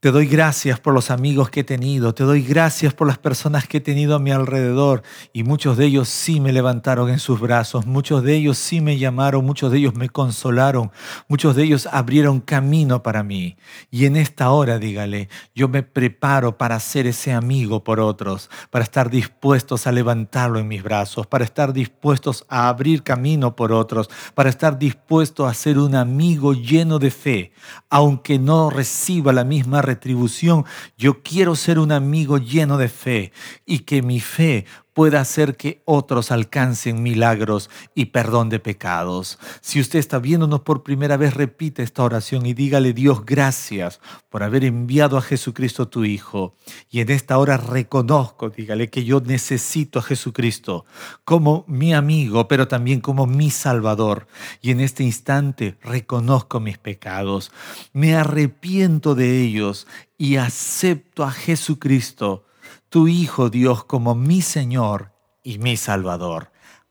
te 0.00 0.12
doy 0.12 0.26
gracias 0.26 0.78
por 0.78 0.94
los 0.94 1.10
amigos 1.10 1.50
que 1.50 1.60
he 1.60 1.64
tenido, 1.64 2.14
te 2.14 2.22
doy 2.22 2.42
gracias 2.42 2.94
por 2.94 3.08
las 3.08 3.18
personas 3.18 3.66
que 3.66 3.78
he 3.78 3.80
tenido 3.80 4.14
a 4.14 4.20
mi 4.20 4.30
alrededor 4.30 5.02
y 5.32 5.42
muchos 5.42 5.76
de 5.76 5.86
ellos 5.86 6.08
sí 6.08 6.38
me 6.38 6.52
levantaron 6.52 7.10
en 7.10 7.18
sus 7.18 7.40
brazos, 7.40 7.84
muchos 7.84 8.22
de 8.22 8.36
ellos 8.36 8.58
sí 8.58 8.80
me 8.80 8.96
llamaron, 8.96 9.44
muchos 9.44 9.72
de 9.72 9.78
ellos 9.78 9.96
me 9.96 10.08
consolaron, 10.08 10.92
muchos 11.26 11.56
de 11.56 11.64
ellos 11.64 11.88
abrieron 11.90 12.38
camino 12.38 13.02
para 13.02 13.24
mí. 13.24 13.56
Y 13.90 14.06
en 14.06 14.14
esta 14.14 14.50
hora, 14.50 14.78
dígale, 14.78 15.28
yo 15.52 15.66
me 15.66 15.82
preparo 15.82 16.56
para 16.58 16.78
ser 16.78 17.08
ese 17.08 17.32
amigo 17.32 17.82
por 17.82 17.98
otros, 17.98 18.50
para 18.70 18.84
estar 18.84 19.10
dispuestos 19.10 19.88
a 19.88 19.92
levantarlo 19.92 20.60
en 20.60 20.68
mis 20.68 20.84
brazos, 20.84 21.26
para 21.26 21.44
estar 21.44 21.72
dispuestos 21.72 22.44
a 22.48 22.68
abrir 22.68 23.02
camino 23.02 23.56
por 23.56 23.72
otros, 23.72 24.08
para 24.36 24.48
estar 24.48 24.78
dispuestos 24.78 25.50
a 25.50 25.54
ser 25.54 25.76
un 25.76 25.96
amigo 25.96 26.52
lleno 26.52 27.00
de 27.00 27.10
fe, 27.10 27.52
aunque 27.90 28.38
no 28.38 28.70
reciba 28.70 29.32
la 29.32 29.42
misma 29.42 29.82
retribución. 29.88 30.64
Yo 30.96 31.22
quiero 31.22 31.56
ser 31.56 31.78
un 31.78 31.92
amigo 31.92 32.38
lleno 32.38 32.78
de 32.78 32.88
fe 32.88 33.32
y 33.66 33.80
que 33.80 34.02
mi 34.02 34.20
fe 34.20 34.64
pueda 34.98 35.20
hacer 35.20 35.56
que 35.56 35.80
otros 35.84 36.32
alcancen 36.32 37.04
milagros 37.04 37.70
y 37.94 38.06
perdón 38.06 38.48
de 38.48 38.58
pecados. 38.58 39.38
Si 39.60 39.78
usted 39.78 40.00
está 40.00 40.18
viéndonos 40.18 40.62
por 40.62 40.82
primera 40.82 41.16
vez, 41.16 41.34
repite 41.34 41.84
esta 41.84 42.02
oración 42.02 42.44
y 42.46 42.52
dígale 42.52 42.92
Dios 42.92 43.24
gracias 43.24 44.00
por 44.28 44.42
haber 44.42 44.64
enviado 44.64 45.16
a 45.16 45.22
Jesucristo 45.22 45.86
tu 45.86 46.04
Hijo. 46.04 46.56
Y 46.90 46.98
en 46.98 47.10
esta 47.10 47.38
hora 47.38 47.58
reconozco, 47.58 48.50
dígale 48.50 48.90
que 48.90 49.04
yo 49.04 49.20
necesito 49.20 50.00
a 50.00 50.02
Jesucristo 50.02 50.84
como 51.24 51.64
mi 51.68 51.94
amigo, 51.94 52.48
pero 52.48 52.66
también 52.66 53.00
como 53.00 53.28
mi 53.28 53.50
Salvador. 53.50 54.26
Y 54.62 54.72
en 54.72 54.80
este 54.80 55.04
instante 55.04 55.78
reconozco 55.80 56.58
mis 56.58 56.78
pecados, 56.78 57.52
me 57.92 58.16
arrepiento 58.16 59.14
de 59.14 59.42
ellos 59.42 59.86
y 60.18 60.38
acepto 60.38 61.22
a 61.22 61.30
Jesucristo 61.30 62.47
tu 62.88 63.06
Hijo 63.06 63.50
Dios 63.50 63.84
como 63.84 64.14
mi 64.14 64.42
Señor 64.42 65.12
y 65.42 65.58
mi 65.58 65.76
Salvador. 65.76 66.50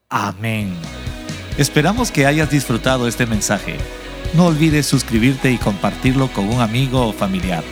Amén. 0.09 0.73
Esperamos 1.57 2.11
que 2.11 2.25
hayas 2.25 2.51
disfrutado 2.51 3.07
este 3.07 3.25
mensaje. 3.25 3.77
No 4.35 4.45
olvides 4.45 4.85
suscribirte 4.85 5.51
y 5.51 5.57
compartirlo 5.57 6.27
con 6.27 6.47
un 6.47 6.61
amigo 6.61 7.07
o 7.07 7.13
familiar. 7.13 7.63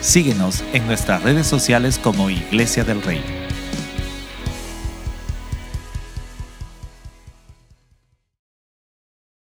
Síguenos 0.00 0.62
en 0.72 0.86
nuestras 0.86 1.22
redes 1.22 1.46
sociales 1.46 1.98
como 1.98 2.28
Iglesia 2.28 2.84
del 2.84 3.00
Rey. 3.02 3.41